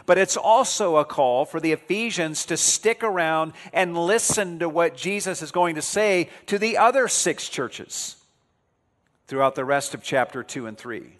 [0.10, 4.97] but it's also a call for the Ephesians to stick around and listen to what
[4.97, 8.16] Jesus is going to say to the other six churches
[9.28, 11.14] throughout the rest of chapter 2 and 3.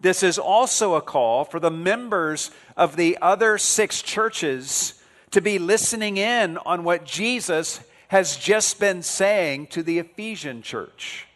[0.00, 5.00] This is also a call for the members of the other six churches
[5.30, 11.28] to be listening in on what Jesus has just been saying to the Ephesian church.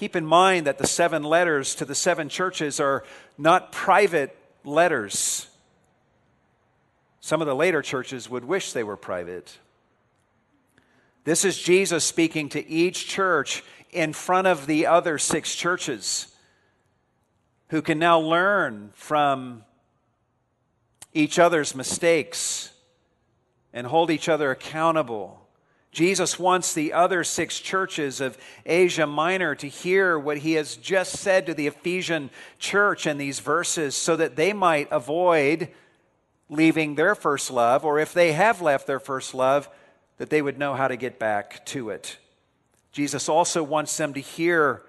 [0.00, 3.04] Keep in mind that the seven letters to the seven churches are
[3.36, 4.34] not private
[4.64, 5.46] letters.
[7.20, 9.58] Some of the later churches would wish they were private.
[11.24, 16.34] This is Jesus speaking to each church in front of the other six churches
[17.68, 19.64] who can now learn from
[21.12, 22.72] each other's mistakes
[23.74, 25.39] and hold each other accountable.
[25.92, 31.16] Jesus wants the other six churches of Asia Minor to hear what he has just
[31.16, 35.68] said to the Ephesian church in these verses so that they might avoid
[36.48, 39.68] leaving their first love, or if they have left their first love,
[40.18, 42.18] that they would know how to get back to it.
[42.92, 44.82] Jesus also wants them to hear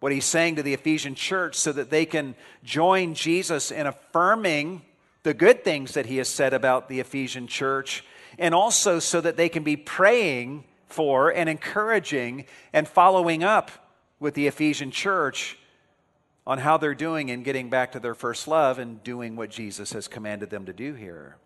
[0.00, 2.34] what he's saying to the Ephesian church so that they can
[2.64, 4.82] join Jesus in affirming
[5.22, 8.04] the good things that he has said about the Ephesian church,
[8.38, 13.70] and also so that they can be praying for and encouraging and following up
[14.20, 15.58] with the Ephesian church
[16.46, 19.92] on how they're doing and getting back to their first love and doing what Jesus
[19.92, 21.36] has commanded them to do here.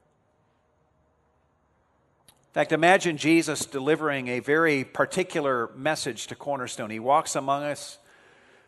[2.29, 6.89] In fact, imagine Jesus delivering a very particular message to Cornerstone.
[6.89, 7.99] He walks among us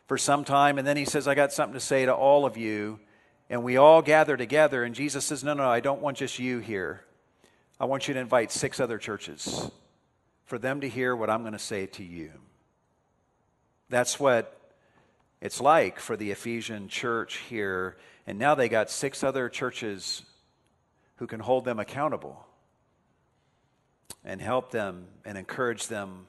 [0.06, 2.58] for some time, and then he says, I got something to say to all of
[2.58, 3.00] you.
[3.48, 6.58] And we all gather together, and Jesus says, No, no, I don't want just you
[6.58, 7.02] here.
[7.80, 9.70] I want you to invite six other churches
[10.44, 12.32] for them to hear what I'm going to say to you.
[13.88, 14.54] That's what
[15.40, 17.96] it's like for the Ephesian church here.
[18.26, 20.22] And now they got six other churches
[21.16, 22.44] who can hold them accountable
[24.24, 26.26] and help them and encourage them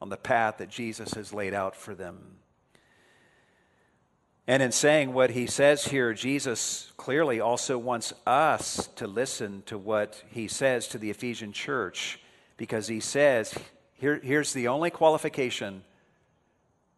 [0.00, 2.18] on the path that Jesus has laid out for them.
[4.48, 9.76] And in saying what he says here, Jesus clearly also wants us to listen to
[9.76, 12.18] what he says to the Ephesian church
[12.56, 13.54] because he says,
[13.92, 15.84] here, here's the only qualification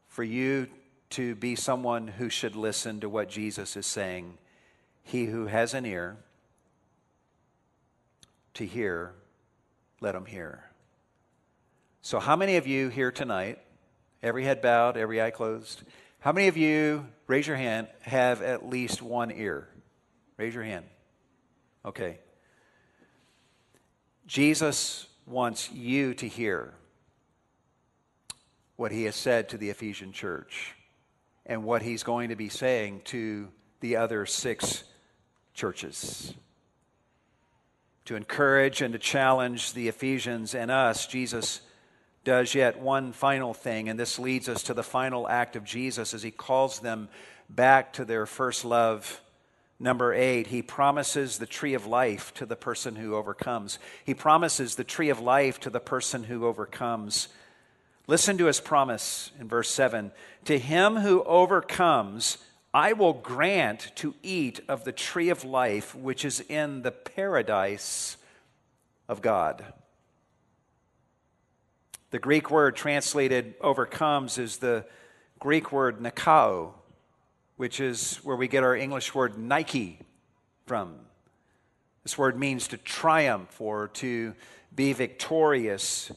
[0.07, 0.69] for you
[1.11, 4.39] to be someone who should listen to what Jesus is saying.
[5.03, 6.19] He who has an ear
[8.55, 9.13] to hear,
[10.01, 10.71] let him hear.
[12.01, 13.59] So, how many of you here tonight,
[14.23, 15.83] every head bowed, every eye closed,
[16.21, 19.69] how many of you, raise your hand, have at least one ear?
[20.37, 20.85] Raise your hand.
[21.85, 22.19] Okay.
[24.27, 26.75] Jesus wants you to hear
[28.77, 30.75] what he has said to the Ephesian church
[31.47, 33.49] and what he's going to be saying to
[33.81, 34.85] the other six
[35.55, 36.35] churches.
[38.05, 41.61] To encourage and to challenge the Ephesians and us, Jesus
[42.25, 46.13] does yet one final thing, and this leads us to the final act of Jesus
[46.13, 47.09] as he calls them
[47.49, 49.21] back to their first love.
[49.79, 53.79] Number eight, he promises the tree of life to the person who overcomes.
[54.05, 57.29] He promises the tree of life to the person who overcomes.
[58.07, 60.13] Listen to his promise in verse 7
[60.45, 62.37] To him who overcomes,
[62.75, 68.17] I will grant to eat of the tree of life which is in the paradise
[69.09, 69.65] of God.
[72.11, 74.85] The Greek word translated overcomes is the
[75.39, 76.73] Greek word nikao,
[77.57, 80.01] which is where we get our English word Nike
[80.67, 80.97] from.
[82.03, 84.35] This word means to triumph or to
[84.75, 86.11] be victorious.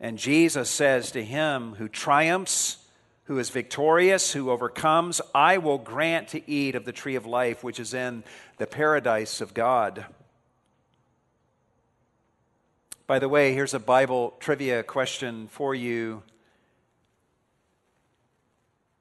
[0.00, 2.78] And Jesus says to him who triumphs,
[3.24, 7.62] who is victorious, who overcomes, I will grant to eat of the tree of life,
[7.62, 8.24] which is in
[8.58, 10.06] the paradise of God.
[13.10, 16.22] By the way, here's a Bible trivia question for you.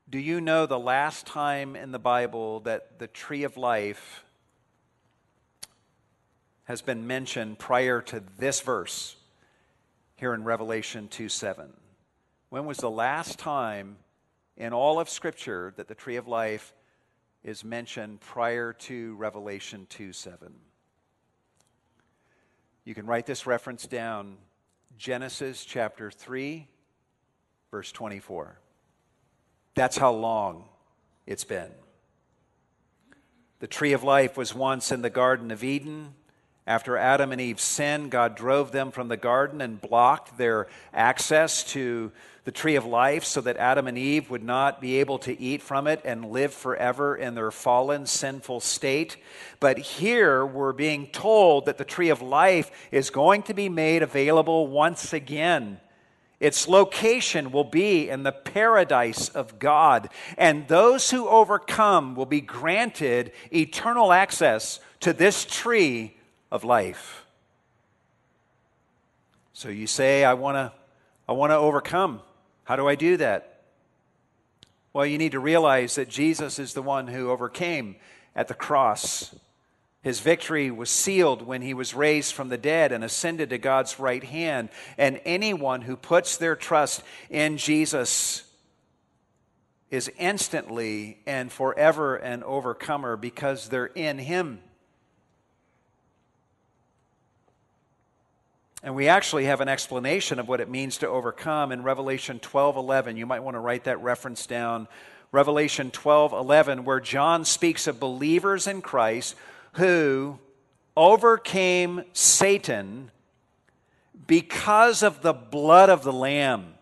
[0.09, 4.25] Do you know the last time in the Bible that the tree of life
[6.63, 9.15] has been mentioned prior to this verse?
[10.15, 11.71] here in Revelation 2 7.
[12.49, 13.97] When was the last time
[14.57, 16.73] in all of Scripture that the tree of life
[17.43, 20.68] is mentioned prior to Revelation 2 7?
[22.85, 24.37] You can write this reference down
[24.97, 26.67] Genesis chapter 3,
[27.71, 28.59] verse 24.
[29.75, 30.65] That's how long
[31.25, 31.71] it's been.
[33.59, 36.15] The tree of life was once in the Garden of Eden.
[36.65, 41.63] After Adam and Eve sinned, God drove them from the garden and blocked their access
[41.71, 42.11] to
[42.49, 45.61] the tree of life so that Adam and Eve would not be able to eat
[45.61, 49.17] from it and live forever in their fallen, sinful state.
[49.59, 54.01] But here we're being told that the tree of life is going to be made
[54.01, 55.79] available once again.
[56.39, 62.41] Its location will be in the paradise of God, and those who overcome will be
[62.41, 66.17] granted eternal access to this tree
[66.49, 67.27] of life.
[69.53, 70.73] So you say, I want to
[71.27, 72.21] I want to overcome.
[72.69, 73.63] How do I do that?
[74.93, 77.95] Well, you need to realize that Jesus is the one who overcame
[78.35, 79.33] at the cross.
[80.03, 83.99] His victory was sealed when he was raised from the dead and ascended to God's
[83.99, 84.69] right hand.
[84.99, 87.01] And anyone who puts their trust
[87.31, 88.43] in Jesus
[89.89, 94.59] is instantly and forever an overcomer because they're in him.
[98.81, 102.77] And we actually have an explanation of what it means to overcome in Revelation 12
[102.77, 103.17] 11.
[103.17, 104.87] You might want to write that reference down.
[105.31, 109.35] Revelation 12 11, where John speaks of believers in Christ
[109.73, 110.39] who
[110.95, 113.11] overcame Satan
[114.27, 116.73] because of the blood of the Lamb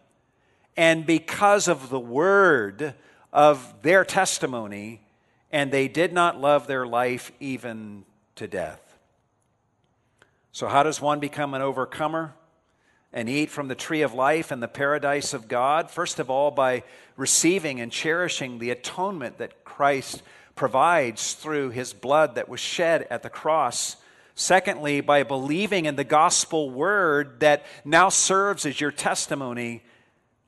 [0.76, 2.94] and because of the word
[3.34, 5.02] of their testimony,
[5.52, 8.87] and they did not love their life even to death.
[10.58, 12.34] So, how does one become an overcomer?
[13.14, 15.92] and eat from the tree of life and the paradise of God?
[15.92, 16.82] First of all, by
[17.16, 20.24] receiving and cherishing the atonement that Christ
[20.56, 23.98] provides through his blood that was shed at the cross.
[24.34, 29.84] Secondly, by believing in the gospel word that now serves as your testimony.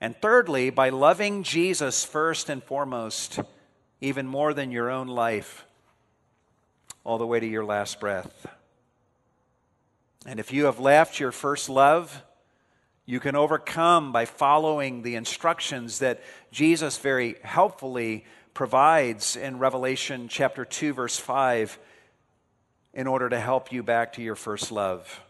[0.01, 3.41] And thirdly, by loving Jesus first and foremost,
[4.01, 5.67] even more than your own life,
[7.03, 8.47] all the way to your last breath.
[10.25, 12.23] And if you have left your first love,
[13.05, 20.65] you can overcome by following the instructions that Jesus very helpfully provides in Revelation chapter
[20.65, 21.79] 2, verse 5,
[22.93, 25.21] in order to help you back to your first love.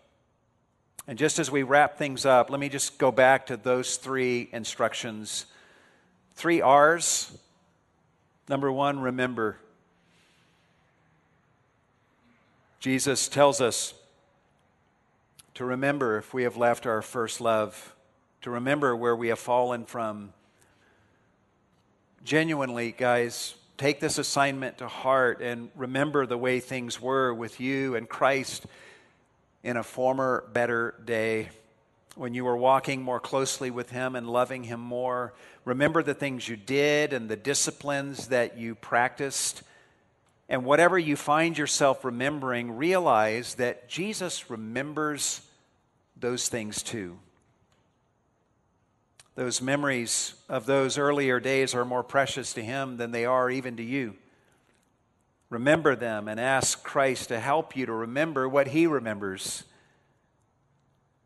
[1.08, 4.50] And just as we wrap things up, let me just go back to those three
[4.52, 5.46] instructions.
[6.34, 7.38] Three R's.
[8.48, 9.58] Number one, remember.
[12.80, 13.94] Jesus tells us
[15.60, 17.94] to remember if we have left our first love,
[18.42, 20.32] to remember where we have fallen from,
[22.24, 27.94] genuinely, guys, take this assignment to heart and remember the way things were with you
[27.98, 28.68] and Christ
[29.62, 31.50] in a former, better day
[32.16, 35.34] when you were walking more closely with Him and loving Him more.
[35.66, 39.64] Remember the things you did and the disciplines that you practiced.
[40.48, 45.42] And whatever you find yourself remembering, realize that Jesus remembers
[46.20, 47.20] those things too.
[49.36, 53.78] Those memories of those earlier days are more precious to Him than they are even
[53.78, 54.16] to you.
[55.50, 59.64] Remember them and ask Christ to help you to remember what He remembers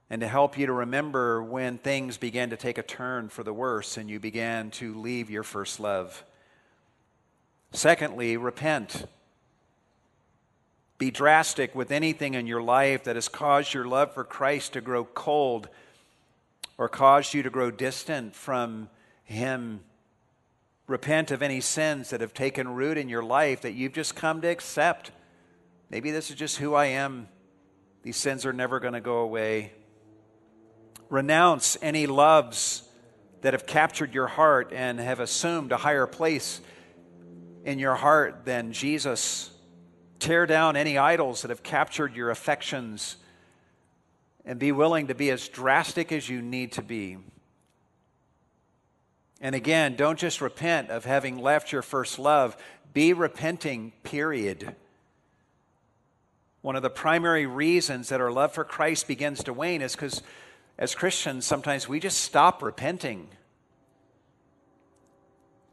[0.10, 3.52] and to help you to remember when things began to take a turn for the
[3.52, 6.24] worse and you began to leave your first love.
[7.72, 9.08] Secondly, repent.
[11.04, 14.80] Be drastic with anything in your life that has caused your love for Christ to
[14.80, 15.68] grow cold
[16.78, 18.88] or caused you to grow distant from
[19.26, 19.82] Him.
[20.88, 24.40] Repent of any sins that have taken root in your life that you've just come
[24.44, 25.12] to accept.
[25.90, 27.28] Maybe this is just who I am.
[28.04, 29.74] These sins are never going to go away.
[31.10, 32.82] Renounce any loves
[33.42, 36.62] that have captured your heart and have assumed a higher place
[37.66, 39.53] in your heart than Jesus.
[40.24, 43.18] Tear down any idols that have captured your affections
[44.46, 47.18] and be willing to be as drastic as you need to be.
[49.42, 52.56] And again, don't just repent of having left your first love,
[52.94, 54.74] be repenting, period.
[56.62, 60.24] One of the primary reasons that our love for Christ begins to wane is because
[60.78, 63.28] as Christians, sometimes we just stop repenting.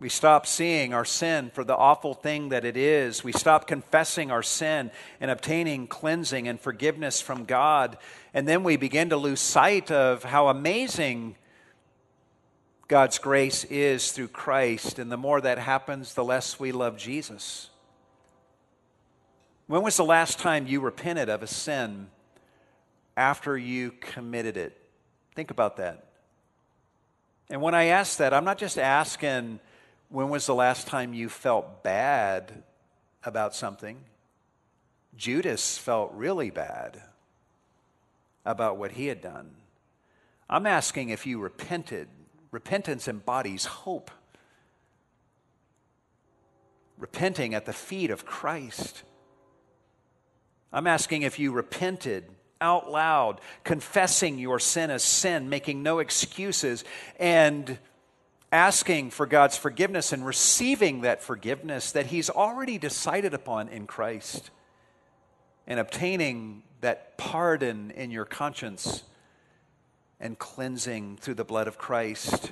[0.01, 3.23] We stop seeing our sin for the awful thing that it is.
[3.23, 4.91] We stop confessing our sin
[5.21, 7.99] and obtaining cleansing and forgiveness from God.
[8.33, 11.37] And then we begin to lose sight of how amazing
[12.89, 14.99] God's grace is through Christ.
[14.99, 17.69] And the more that happens, the less we love Jesus.
[19.67, 22.09] When was the last time you repented of a sin
[23.19, 24.81] after you committed it?
[25.35, 26.07] Think about that.
[27.51, 29.61] And when I ask that, I'm not just asking
[30.11, 32.65] when was the last time you felt bad
[33.25, 33.99] about something?
[35.17, 37.01] Judas felt really bad
[38.45, 39.53] about what he had done.
[40.49, 42.09] I'm asking if you repented.
[42.51, 44.11] Repentance embodies hope.
[46.99, 49.05] Repenting at the feet of Christ.
[50.73, 52.25] I'm asking if you repented
[52.61, 56.85] out loud, confessing your sin as sin, making no excuses,
[57.19, 57.79] and
[58.53, 64.51] asking for God's forgiveness and receiving that forgiveness that He's already decided upon in Christ
[65.67, 69.05] and obtaining that pardon in your conscience
[70.19, 72.51] and cleansing through the blood of Christ.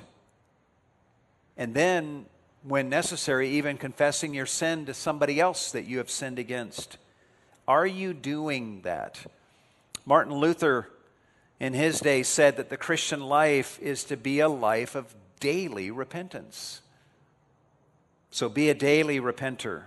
[1.57, 2.25] And then,
[2.63, 6.97] when necessary, even confessing your sin to somebody else that you have sinned against.
[7.67, 9.19] Are you doing that?
[10.05, 10.89] Martin Luther,
[11.59, 15.91] in his day, said that the Christian life is to be a life of daily
[15.91, 16.81] repentance.
[18.31, 19.83] So be a daily repenter.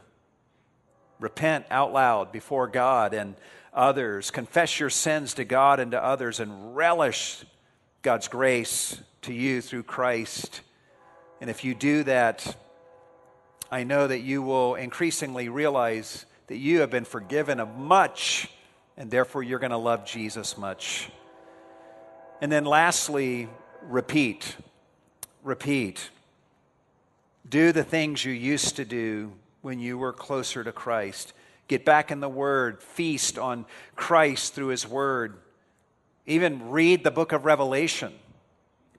[1.21, 3.37] Repent out loud before God and
[3.73, 4.31] others.
[4.31, 7.45] Confess your sins to God and to others and relish
[8.03, 10.63] God's grace to you through Christ.
[11.41, 12.57] And if you do that,
[13.71, 18.51] I know that you will increasingly realize that you have been forgiven of much,
[18.97, 21.09] and therefore you're going to love Jesus much.
[22.41, 23.49] And then lastly,
[23.83, 24.57] repeat
[25.43, 26.11] repeat.
[27.49, 29.33] Do the things you used to do
[29.63, 31.33] when you were closer to Christ.
[31.69, 33.65] Get back in the Word, feast on
[33.97, 35.39] Christ through His Word.
[36.25, 38.13] even read the book of Revelation.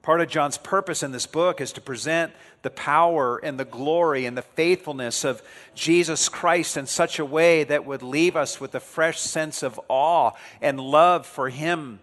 [0.02, 4.26] Part of John's purpose in this book is to present the power and the glory
[4.26, 5.42] and the faithfulness of
[5.76, 9.80] Jesus Christ in such a way that would leave us with a fresh sense of
[9.88, 10.32] awe
[10.62, 12.02] and love for Him.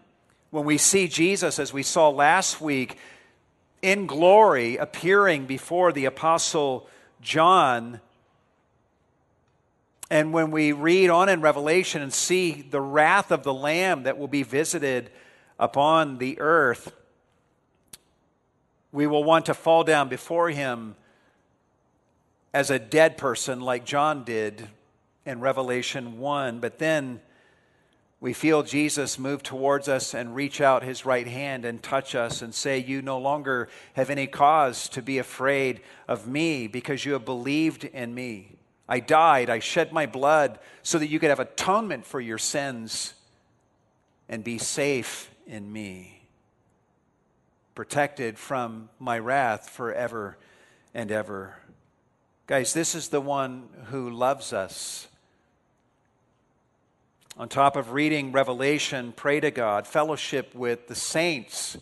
[0.50, 2.96] When we see Jesus, as we saw last week,
[3.82, 6.88] in glory appearing before the Apostle
[7.20, 8.00] John,
[10.10, 14.18] and when we read on in Revelation and see the wrath of the Lamb that
[14.18, 15.10] will be visited
[15.58, 16.92] upon the earth,
[18.92, 20.96] we will want to fall down before him
[22.52, 24.66] as a dead person, like John did
[25.24, 26.58] in Revelation 1.
[26.58, 27.20] But then
[28.20, 32.42] we feel Jesus move towards us and reach out his right hand and touch us
[32.42, 37.14] and say, You no longer have any cause to be afraid of me because you
[37.14, 38.56] have believed in me.
[38.88, 43.14] I died, I shed my blood so that you could have atonement for your sins
[44.28, 46.20] and be safe in me
[47.80, 50.36] protected from my wrath forever
[50.92, 51.56] and ever.
[52.46, 55.08] Guys, this is the one who loves us.
[57.36, 61.78] On top of reading Revelation, pray to God, fellowship with the saints.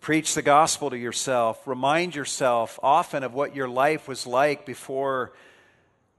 [0.00, 1.66] Preach the gospel to yourself.
[1.66, 5.32] Remind yourself often of what your life was like before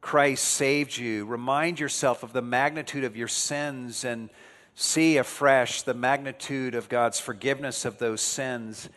[0.02, 1.26] Christ saved you.
[1.26, 4.30] Remind yourself of the magnitude of your sins and
[4.76, 8.90] see afresh the magnitude of God's forgiveness of those sins.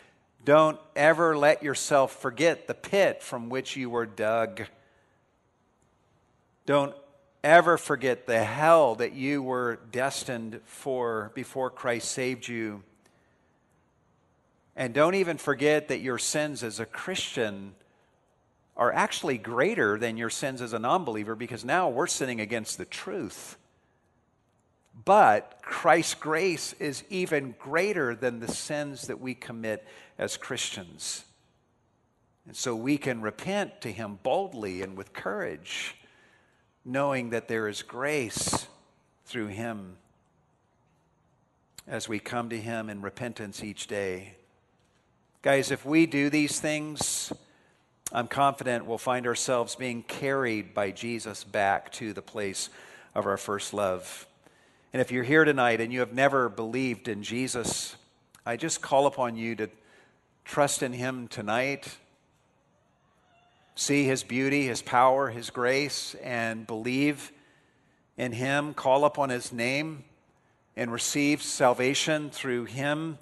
[0.44, 4.62] Don't ever let yourself forget the pit from which you were dug.
[6.66, 6.94] Don't
[7.42, 12.82] ever forget the hell that you were destined for before Christ saved you.
[14.76, 17.74] And don't even forget that your sins as a Christian
[18.76, 22.78] are actually greater than your sins as a non believer because now we're sinning against
[22.78, 23.56] the truth.
[25.04, 29.86] But Christ's grace is even greater than the sins that we commit
[30.18, 31.24] as Christians.
[32.46, 35.96] And so we can repent to Him boldly and with courage,
[36.84, 38.66] knowing that there is grace
[39.24, 39.96] through Him
[41.86, 44.34] as we come to Him in repentance each day.
[45.42, 47.32] Guys, if we do these things,
[48.12, 52.68] I'm confident we'll find ourselves being carried by Jesus back to the place
[53.14, 54.26] of our first love.
[54.92, 57.96] And if you're here tonight and you have never believed in Jesus,
[58.44, 59.70] I just call upon you to
[60.44, 61.96] trust in Him tonight,
[63.74, 67.32] see His beauty, His power, His grace, and believe
[68.16, 68.74] in Him.
[68.74, 70.04] Call upon His name
[70.76, 73.18] and receive salvation through Him.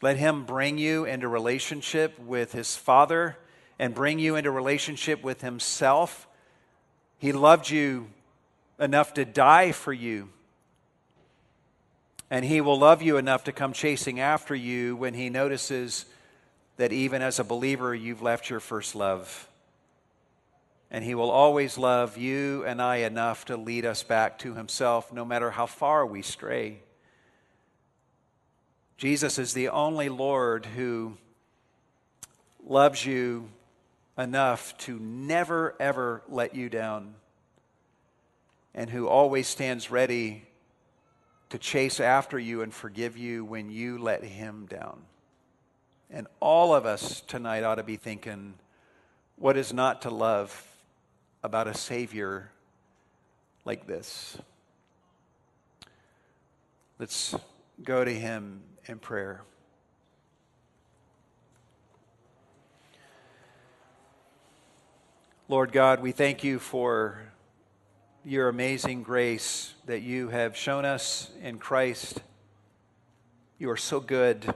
[0.00, 3.36] Let Him bring you into relationship with His Father
[3.78, 6.26] and bring you into relationship with Himself.
[7.18, 8.08] He loved you
[8.78, 10.28] enough to die for you
[12.32, 16.06] and he will love you enough to come chasing after you when he notices
[16.78, 19.46] that even as a believer, you've left your first love.
[20.92, 25.10] And he will always love you and I enough to lead us back to himself,
[25.10, 26.80] no matter how far we stray.
[28.98, 31.16] Jesus is the only Lord who
[32.62, 33.48] loves you
[34.18, 37.14] enough to never, ever let you down,
[38.74, 40.44] and who always stands ready
[41.48, 45.00] to chase after you and forgive you when you let him down.
[46.10, 48.54] And all of us tonight ought to be thinking,
[49.36, 50.68] what is not to love
[51.42, 52.50] about a Savior
[53.64, 54.38] like this?
[56.98, 57.34] Let's
[57.82, 59.42] go to him in prayer.
[65.48, 67.20] Lord God, we thank you for
[68.24, 72.22] your amazing grace that you have shown us in Christ.
[73.58, 74.54] You are so good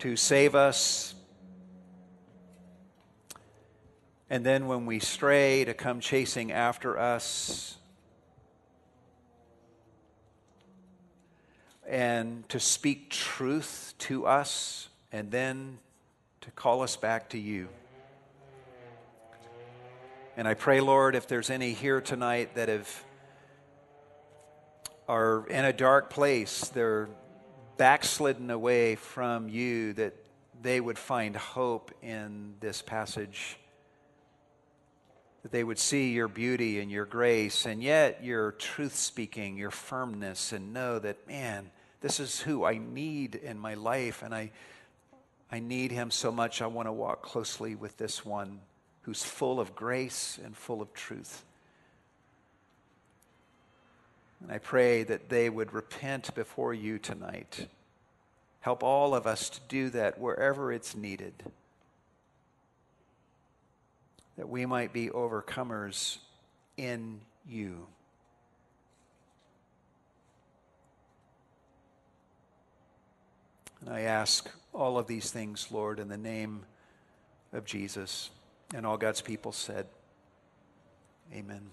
[0.00, 1.14] to save us.
[4.32, 7.76] And then when we stray, to come chasing after us.
[11.86, 15.76] And to speak truth to us, and then
[16.40, 17.68] to call us back to you.
[20.38, 23.04] And I pray, Lord, if there's any here tonight that have
[25.08, 27.10] are in a dark place, they're
[27.76, 30.14] backslidden away from you, that
[30.62, 33.58] they would find hope in this passage.
[35.42, 39.72] That they would see your beauty and your grace, and yet your truth speaking, your
[39.72, 41.70] firmness, and know that, man,
[42.00, 44.50] this is who I need in my life, and I,
[45.50, 46.62] I need him so much.
[46.62, 48.60] I want to walk closely with this one
[49.02, 51.44] who's full of grace and full of truth.
[54.40, 57.68] And I pray that they would repent before you tonight.
[58.60, 61.34] Help all of us to do that wherever it's needed.
[64.36, 66.18] That we might be overcomers
[66.76, 67.86] in you.
[73.80, 76.62] And I ask all of these things, Lord, in the name
[77.52, 78.30] of Jesus.
[78.74, 79.86] And all God's people said,
[81.34, 81.70] Amen.